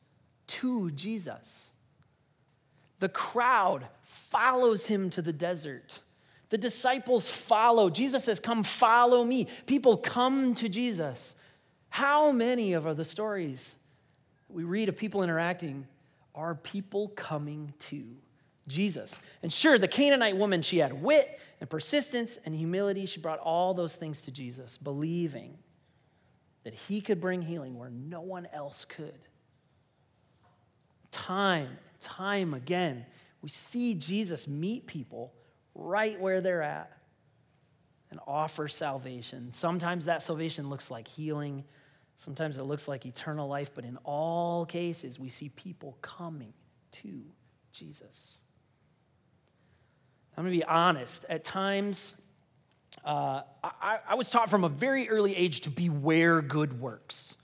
to 0.47 0.91
Jesus. 0.91 1.71
The 2.99 3.07
crowd 3.07 3.87
follows 4.01 4.87
him 4.87 5.09
to 5.11 5.21
the 5.21 5.31
desert. 5.31 6.01
The 6.49 6.57
disciples 6.57 7.29
follow. 7.29 7.89
Jesus 7.89 8.25
says, 8.25 8.41
Come 8.41 8.63
follow 8.63 9.23
me. 9.23 9.47
People 9.67 9.95
come 9.95 10.53
to 10.55 10.67
Jesus. 10.67 11.36
How 11.97 12.31
many 12.31 12.73
of 12.73 12.95
the 12.95 13.03
stories 13.03 13.75
we 14.49 14.63
read 14.63 14.87
of 14.87 14.95
people 14.95 15.23
interacting 15.23 15.87
are 16.35 16.53
people 16.53 17.07
coming 17.07 17.73
to 17.89 18.05
Jesus? 18.67 19.19
And 19.41 19.51
sure, 19.51 19.79
the 19.79 19.87
Canaanite 19.87 20.37
woman, 20.37 20.61
she 20.61 20.77
had 20.77 21.01
wit 21.01 21.39
and 21.59 21.67
persistence 21.67 22.37
and 22.45 22.55
humility. 22.55 23.07
She 23.07 23.19
brought 23.19 23.39
all 23.39 23.73
those 23.73 23.95
things 23.95 24.21
to 24.21 24.31
Jesus, 24.31 24.77
believing 24.77 25.57
that 26.65 26.75
he 26.75 27.01
could 27.01 27.19
bring 27.19 27.41
healing 27.41 27.75
where 27.79 27.89
no 27.89 28.21
one 28.21 28.47
else 28.53 28.85
could. 28.85 29.17
Time, 31.09 31.79
time 31.99 32.53
again, 32.53 33.07
we 33.41 33.49
see 33.49 33.95
Jesus 33.95 34.47
meet 34.47 34.85
people 34.85 35.33
right 35.73 36.21
where 36.21 36.41
they're 36.41 36.61
at 36.61 36.95
and 38.11 38.19
offer 38.27 38.67
salvation. 38.67 39.51
Sometimes 39.51 40.05
that 40.05 40.21
salvation 40.21 40.69
looks 40.69 40.91
like 40.91 41.07
healing, 41.07 41.63
sometimes 42.17 42.57
it 42.57 42.63
looks 42.63 42.87
like 42.87 43.05
eternal 43.05 43.47
life, 43.47 43.71
but 43.73 43.85
in 43.85 43.97
all 44.03 44.65
cases, 44.65 45.19
we 45.19 45.29
see 45.29 45.49
people 45.49 45.97
coming 46.01 46.53
to 46.91 47.23
Jesus. 47.71 48.39
I'm 50.35 50.43
going 50.43 50.53
to 50.53 50.59
be 50.59 50.69
honest. 50.69 51.25
At 51.29 51.43
times, 51.43 52.15
uh, 53.03 53.41
I, 53.63 53.99
I, 54.09 54.15
was 54.15 54.29
taught 54.29 54.49
from 54.49 54.63
a 54.63 54.69
very 54.69 55.09
early 55.09 55.35
age 55.35 55.61
to 55.61 55.69
beware 55.69 56.41
good 56.41 56.79
works. 56.79 57.37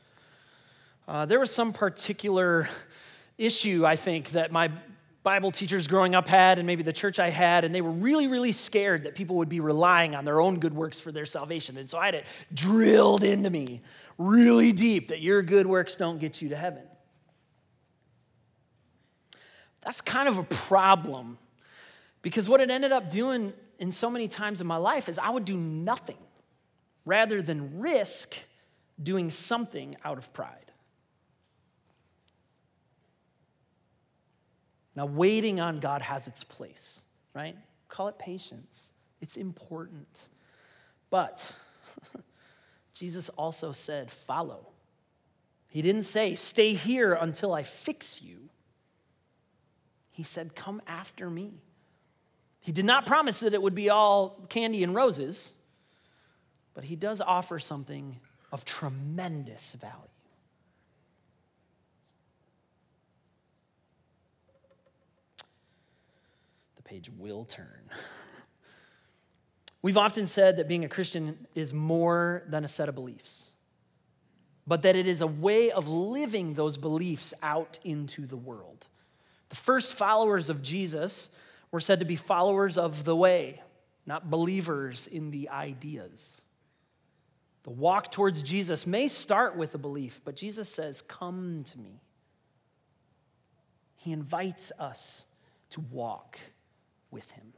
Uh, 1.08 1.26
there 1.26 1.40
was 1.40 1.52
some 1.52 1.74
particular 1.74 2.70
issue, 3.38 3.86
I 3.86 3.96
think, 3.96 4.32
that 4.32 4.52
my 4.52 4.72
Bible 5.24 5.52
teachers 5.52 5.88
growing 5.88 6.16
up 6.16 6.28
had, 6.28 6.60
and 6.60 6.68
maybe 6.68 6.84
the 6.84 6.94
church 6.94 7.18
I 7.18 7.30
had, 7.30 7.64
and 7.64 7.74
they 7.74 7.82
were 7.82 7.92
really, 7.92 8.28
really 8.28 8.52
scared 8.52 9.04
that 9.04 9.16
people 9.16 9.38
would 9.38 9.50
be 9.50 9.62
relying 9.62 10.16
on 10.16 10.26
their 10.26 10.42
own 10.42 10.60
good 10.60 10.74
works 10.74 11.00
for 11.00 11.12
their 11.12 11.26
salvation. 11.26 11.78
And 11.78 11.90
so 11.90 11.98
I 11.98 12.06
had 12.08 12.16
it 12.16 12.26
drilled 12.54 13.24
into 13.24 13.50
me 13.50 13.82
really 14.18 14.72
deep 14.72 15.10
that 15.10 15.22
your 15.22 15.42
good 15.42 15.66
works 15.66 15.96
don't 15.96 16.20
get 16.20 16.42
you 16.42 16.50
to 16.50 16.56
heaven. 16.56 16.84
That's 19.82 20.02
kind 20.02 20.30
of 20.30 20.38
a 20.38 20.44
problem 20.44 21.38
because 22.22 22.48
what 22.48 22.62
it 22.62 22.70
ended 22.70 22.92
up 22.92 23.10
doing 23.10 23.54
in 23.80 23.92
so 23.92 24.10
many 24.10 24.28
times 24.28 24.62
in 24.62 24.68
my 24.68 24.78
life 24.78 25.10
is 25.10 25.20
I 25.20 25.30
would 25.30 25.46
do 25.46 25.58
nothing 25.58 26.18
rather 27.06 27.42
than 27.42 27.80
risk 27.80 28.36
doing 29.02 29.30
something 29.30 29.98
out 30.06 30.18
of 30.18 30.32
pride. 30.34 30.72
Now, 34.96 35.08
waiting 35.08 35.60
on 35.60 35.80
God 35.80 36.02
has 36.02 36.28
its 36.28 36.44
place, 36.44 37.02
right? 37.34 37.58
Call 37.90 38.08
it 38.08 38.20
patience. 38.20 38.92
It's 39.22 39.38
important. 39.38 40.08
But 41.10 41.52
Jesus 42.94 43.30
also 43.30 43.72
said, 43.72 44.12
follow. 44.12 44.68
He 45.68 45.82
didn't 45.82 46.04
say, 46.04 46.36
stay 46.36 46.74
here 46.74 47.14
until 47.14 47.54
I 47.54 47.64
fix 47.64 48.22
you. 48.22 48.50
He 50.12 50.24
said, 50.24 50.56
come 50.56 50.82
after 50.86 51.30
me. 51.30 51.54
He 52.60 52.72
did 52.72 52.86
not 52.86 53.06
promise 53.06 53.40
that 53.40 53.54
it 53.54 53.62
would 53.62 53.76
be 53.76 53.90
all 53.90 54.46
candy 54.50 54.84
and 54.84 54.94
roses, 54.94 55.54
but 56.74 56.84
he 56.84 56.96
does 56.96 57.20
offer 57.20 57.60
something 57.60 58.20
of 58.52 58.64
tremendous 58.64 59.74
value. 59.74 59.96
The 66.76 66.84
page 66.84 67.10
will 67.18 67.46
turn. 67.46 67.90
We've 69.84 69.98
often 69.98 70.28
said 70.28 70.58
that 70.58 70.70
being 70.70 70.86
a 70.86 70.90
Christian 70.90 71.46
is 71.54 71.74
more 71.74 72.44
than 72.48 72.64
a 72.64 72.70
set 72.70 72.88
of 72.88 72.96
beliefs, 72.96 73.52
but 74.66 74.82
that 74.84 74.96
it 74.96 75.08
is 75.08 75.20
a 75.20 75.28
way 75.28 75.72
of 75.72 75.90
living 75.90 76.54
those 76.54 76.78
beliefs 76.78 77.34
out 77.44 77.78
into 77.84 78.26
the 78.26 78.38
world. 78.38 78.88
The 79.50 79.58
first 79.58 79.94
followers 79.94 80.50
of 80.50 80.62
Jesus 80.64 81.30
were 81.70 81.82
said 81.82 82.00
to 82.00 82.06
be 82.06 82.16
followers 82.16 82.78
of 82.78 83.04
the 83.04 83.16
way, 83.16 83.62
not 84.06 84.30
believers 84.30 85.08
in 85.08 85.32
the 85.32 85.50
ideas. 85.50 86.42
The 87.64 87.72
walk 87.72 88.10
towards 88.10 88.42
Jesus 88.42 88.88
may 88.88 89.10
start 89.10 89.58
with 89.58 89.76
a 89.76 89.78
belief, 89.78 90.22
but 90.24 90.38
Jesus 90.38 90.70
says, 90.70 91.02
Come 91.02 91.66
to 91.66 91.80
me. 91.80 92.00
He 93.98 94.14
invites 94.14 94.72
us 94.80 95.26
to 95.72 95.82
walk 95.82 96.40
with 97.12 97.30
him. 97.32 97.54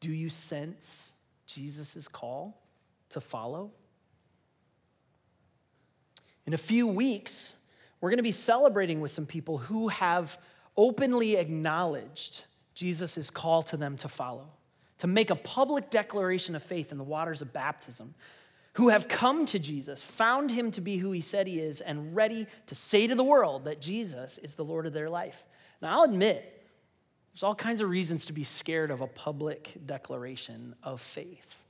Do 0.00 0.12
you 0.12 0.28
sense 0.28 1.10
Jesus' 1.46 2.08
call 2.08 2.60
to 3.10 3.20
follow? 3.20 3.72
In 6.46 6.54
a 6.54 6.58
few 6.58 6.86
weeks, 6.86 7.54
we're 8.00 8.10
going 8.10 8.18
to 8.18 8.22
be 8.22 8.32
celebrating 8.32 9.00
with 9.00 9.10
some 9.10 9.26
people 9.26 9.58
who 9.58 9.88
have 9.88 10.38
openly 10.76 11.36
acknowledged 11.36 12.44
Jesus' 12.74 13.28
call 13.28 13.62
to 13.64 13.76
them 13.76 13.96
to 13.98 14.08
follow, 14.08 14.48
to 14.98 15.06
make 15.06 15.30
a 15.30 15.34
public 15.34 15.90
declaration 15.90 16.54
of 16.54 16.62
faith 16.62 16.92
in 16.92 16.98
the 16.98 17.04
waters 17.04 17.42
of 17.42 17.52
baptism, 17.52 18.14
who 18.74 18.90
have 18.90 19.08
come 19.08 19.44
to 19.46 19.58
Jesus, 19.58 20.04
found 20.04 20.52
him 20.52 20.70
to 20.70 20.80
be 20.80 20.98
who 20.98 21.10
he 21.10 21.20
said 21.20 21.48
he 21.48 21.58
is, 21.58 21.80
and 21.80 22.14
ready 22.14 22.46
to 22.66 22.74
say 22.76 23.08
to 23.08 23.16
the 23.16 23.24
world 23.24 23.64
that 23.64 23.80
Jesus 23.80 24.38
is 24.38 24.54
the 24.54 24.64
Lord 24.64 24.86
of 24.86 24.92
their 24.92 25.10
life. 25.10 25.44
Now, 25.82 25.98
I'll 25.98 26.04
admit, 26.04 26.57
there's 27.38 27.44
all 27.44 27.54
kinds 27.54 27.82
of 27.82 27.88
reasons 27.88 28.26
to 28.26 28.32
be 28.32 28.42
scared 28.42 28.90
of 28.90 29.00
a 29.00 29.06
public 29.06 29.72
declaration 29.86 30.74
of 30.82 31.00
faith. 31.00 31.64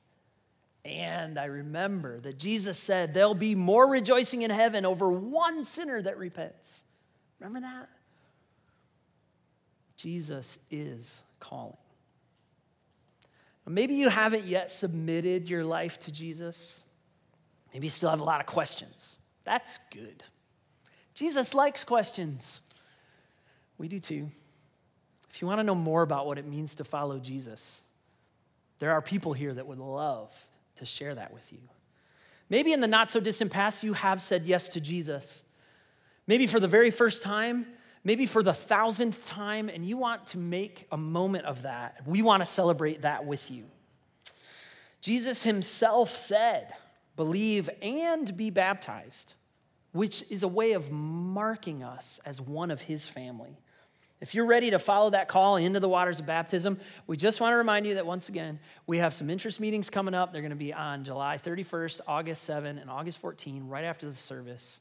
And 0.82 1.38
I 1.38 1.44
remember 1.44 2.20
that 2.20 2.38
Jesus 2.38 2.78
said, 2.78 3.12
There'll 3.12 3.34
be 3.34 3.54
more 3.54 3.86
rejoicing 3.86 4.40
in 4.40 4.50
heaven 4.50 4.86
over 4.86 5.12
one 5.12 5.66
sinner 5.66 6.00
that 6.00 6.16
repents. 6.16 6.84
Remember 7.38 7.60
that? 7.60 7.90
Jesus 9.98 10.58
is 10.70 11.22
calling. 11.38 11.76
Maybe 13.66 13.96
you 13.96 14.08
haven't 14.08 14.44
yet 14.44 14.70
submitted 14.70 15.50
your 15.50 15.64
life 15.64 16.00
to 16.00 16.12
Jesus. 16.12 16.82
Maybe 17.74 17.88
you 17.88 17.90
still 17.90 18.08
have 18.08 18.22
a 18.22 18.24
lot 18.24 18.40
of 18.40 18.46
questions. 18.46 19.18
That's 19.44 19.80
good. 19.90 20.24
Jesus 21.12 21.52
likes 21.52 21.84
questions. 21.84 22.62
We 23.76 23.88
do 23.88 24.00
too. 24.00 24.30
If 25.30 25.40
you 25.42 25.48
want 25.48 25.58
to 25.60 25.64
know 25.64 25.74
more 25.74 26.02
about 26.02 26.26
what 26.26 26.38
it 26.38 26.46
means 26.46 26.74
to 26.76 26.84
follow 26.84 27.18
Jesus, 27.18 27.82
there 28.78 28.92
are 28.92 29.02
people 29.02 29.32
here 29.32 29.52
that 29.52 29.66
would 29.66 29.78
love 29.78 30.34
to 30.76 30.86
share 30.86 31.14
that 31.14 31.32
with 31.32 31.52
you. 31.52 31.60
Maybe 32.50 32.72
in 32.72 32.80
the 32.80 32.86
not 32.86 33.10
so 33.10 33.20
distant 33.20 33.50
past, 33.50 33.82
you 33.82 33.92
have 33.92 34.22
said 34.22 34.44
yes 34.44 34.70
to 34.70 34.80
Jesus. 34.80 35.42
Maybe 36.26 36.46
for 36.46 36.60
the 36.60 36.68
very 36.68 36.90
first 36.90 37.22
time, 37.22 37.66
maybe 38.04 38.26
for 38.26 38.42
the 38.42 38.54
thousandth 38.54 39.26
time, 39.26 39.68
and 39.68 39.84
you 39.84 39.96
want 39.96 40.28
to 40.28 40.38
make 40.38 40.86
a 40.90 40.96
moment 40.96 41.44
of 41.44 41.62
that. 41.62 42.06
We 42.06 42.22
want 42.22 42.42
to 42.42 42.46
celebrate 42.46 43.02
that 43.02 43.26
with 43.26 43.50
you. 43.50 43.64
Jesus 45.00 45.42
himself 45.42 46.14
said, 46.14 46.72
Believe 47.16 47.68
and 47.82 48.34
be 48.36 48.50
baptized, 48.50 49.34
which 49.92 50.24
is 50.30 50.42
a 50.42 50.48
way 50.48 50.72
of 50.72 50.90
marking 50.90 51.82
us 51.82 52.20
as 52.24 52.40
one 52.40 52.70
of 52.70 52.80
his 52.80 53.08
family. 53.08 53.58
If 54.20 54.34
you're 54.34 54.46
ready 54.46 54.70
to 54.70 54.80
follow 54.80 55.10
that 55.10 55.28
call 55.28 55.56
into 55.56 55.78
the 55.78 55.88
waters 55.88 56.18
of 56.18 56.26
baptism, 56.26 56.78
we 57.06 57.16
just 57.16 57.40
want 57.40 57.52
to 57.52 57.56
remind 57.56 57.86
you 57.86 57.94
that 57.94 58.06
once 58.06 58.28
again, 58.28 58.58
we 58.86 58.98
have 58.98 59.14
some 59.14 59.30
interest 59.30 59.60
meetings 59.60 59.90
coming 59.90 60.12
up. 60.12 60.32
They're 60.32 60.42
going 60.42 60.50
to 60.50 60.56
be 60.56 60.72
on 60.72 61.04
July 61.04 61.38
31st, 61.38 62.00
August 62.08 62.42
7, 62.44 62.78
and 62.78 62.90
August 62.90 63.18
14, 63.18 63.68
right 63.68 63.84
after 63.84 64.08
the 64.08 64.16
service. 64.16 64.80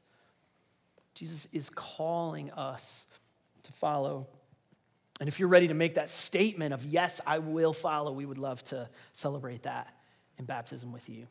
Jesus 1.14 1.48
is 1.54 1.70
calling 1.70 2.52
us 2.52 3.06
to 3.64 3.72
follow. 3.74 4.28
And 5.20 5.30
if 5.30 5.40
you're 5.40 5.50
ready 5.50 5.68
to 5.68 5.76
make 5.76 5.96
that 5.96 6.10
statement 6.10 6.74
of, 6.74 6.84
yes, 6.86 7.22
I 7.26 7.38
will 7.38 7.74
follow, 7.74 8.12
we 8.12 8.26
would 8.26 8.38
love 8.40 8.64
to 8.66 8.90
celebrate 9.14 9.64
that 9.64 9.94
in 10.40 10.46
baptism 10.46 10.92
with 10.92 11.08
you. 11.10 11.28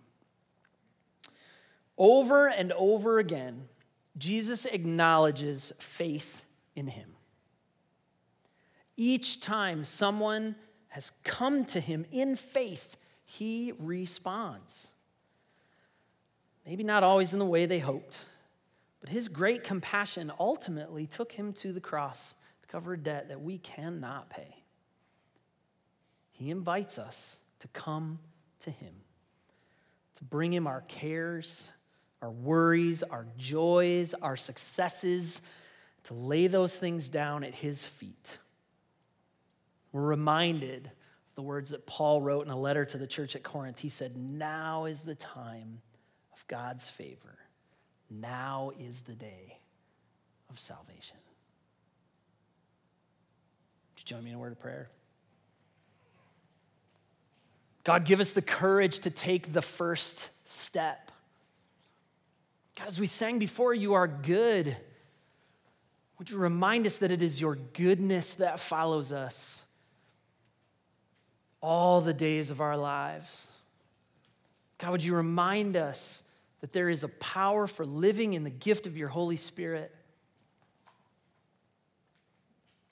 Over 1.98 2.48
and 2.48 2.72
over 2.72 3.18
again, 3.18 3.68
Jesus 4.16 4.64
acknowledges 4.64 5.72
faith 5.78 6.44
in 6.76 6.86
him. 6.86 7.15
Each 8.96 9.40
time 9.40 9.84
someone 9.84 10.56
has 10.88 11.12
come 11.24 11.64
to 11.66 11.80
him 11.80 12.06
in 12.10 12.36
faith, 12.36 12.96
he 13.24 13.72
responds. 13.78 14.88
Maybe 16.64 16.82
not 16.82 17.02
always 17.02 17.32
in 17.32 17.38
the 17.38 17.46
way 17.46 17.66
they 17.66 17.78
hoped, 17.78 18.24
but 19.00 19.10
his 19.10 19.28
great 19.28 19.62
compassion 19.62 20.32
ultimately 20.40 21.06
took 21.06 21.32
him 21.32 21.52
to 21.54 21.72
the 21.72 21.80
cross 21.80 22.34
to 22.62 22.68
cover 22.68 22.94
a 22.94 22.98
debt 22.98 23.28
that 23.28 23.40
we 23.40 23.58
cannot 23.58 24.30
pay. 24.30 24.56
He 26.32 26.50
invites 26.50 26.98
us 26.98 27.38
to 27.60 27.68
come 27.68 28.18
to 28.60 28.70
him, 28.70 28.94
to 30.14 30.24
bring 30.24 30.52
him 30.52 30.66
our 30.66 30.82
cares, 30.82 31.72
our 32.22 32.30
worries, 32.30 33.02
our 33.02 33.26
joys, 33.38 34.14
our 34.14 34.36
successes, 34.36 35.42
to 36.04 36.14
lay 36.14 36.46
those 36.46 36.78
things 36.78 37.08
down 37.08 37.44
at 37.44 37.54
his 37.54 37.84
feet. 37.84 38.38
We're 39.96 40.02
reminded 40.02 40.84
of 40.84 41.34
the 41.36 41.42
words 41.42 41.70
that 41.70 41.86
Paul 41.86 42.20
wrote 42.20 42.44
in 42.44 42.52
a 42.52 42.58
letter 42.58 42.84
to 42.84 42.98
the 42.98 43.06
church 43.06 43.34
at 43.34 43.42
Corinth. 43.42 43.78
He 43.78 43.88
said, 43.88 44.14
Now 44.14 44.84
is 44.84 45.00
the 45.00 45.14
time 45.14 45.80
of 46.34 46.46
God's 46.48 46.86
favor. 46.86 47.38
Now 48.10 48.72
is 48.78 49.00
the 49.00 49.14
day 49.14 49.56
of 50.50 50.58
salvation. 50.58 51.16
Would 53.94 54.00
you 54.00 54.04
join 54.04 54.22
me 54.22 54.32
in 54.32 54.36
a 54.36 54.38
word 54.38 54.52
of 54.52 54.60
prayer? 54.60 54.90
God, 57.82 58.04
give 58.04 58.20
us 58.20 58.34
the 58.34 58.42
courage 58.42 58.98
to 58.98 59.10
take 59.10 59.50
the 59.50 59.62
first 59.62 60.28
step. 60.44 61.10
God, 62.78 62.88
as 62.88 63.00
we 63.00 63.06
sang 63.06 63.38
before, 63.38 63.72
you 63.72 63.94
are 63.94 64.06
good. 64.06 64.76
Would 66.18 66.28
you 66.28 66.36
remind 66.36 66.86
us 66.86 66.98
that 66.98 67.10
it 67.10 67.22
is 67.22 67.40
your 67.40 67.56
goodness 67.56 68.34
that 68.34 68.60
follows 68.60 69.10
us? 69.10 69.62
All 71.60 72.00
the 72.00 72.14
days 72.14 72.50
of 72.50 72.60
our 72.60 72.76
lives. 72.76 73.48
God, 74.78 74.90
would 74.92 75.04
you 75.04 75.14
remind 75.14 75.76
us 75.76 76.22
that 76.60 76.72
there 76.72 76.88
is 76.88 77.02
a 77.02 77.08
power 77.08 77.66
for 77.66 77.84
living 77.84 78.34
in 78.34 78.44
the 78.44 78.50
gift 78.50 78.86
of 78.86 78.96
your 78.96 79.08
Holy 79.08 79.36
Spirit? 79.36 79.94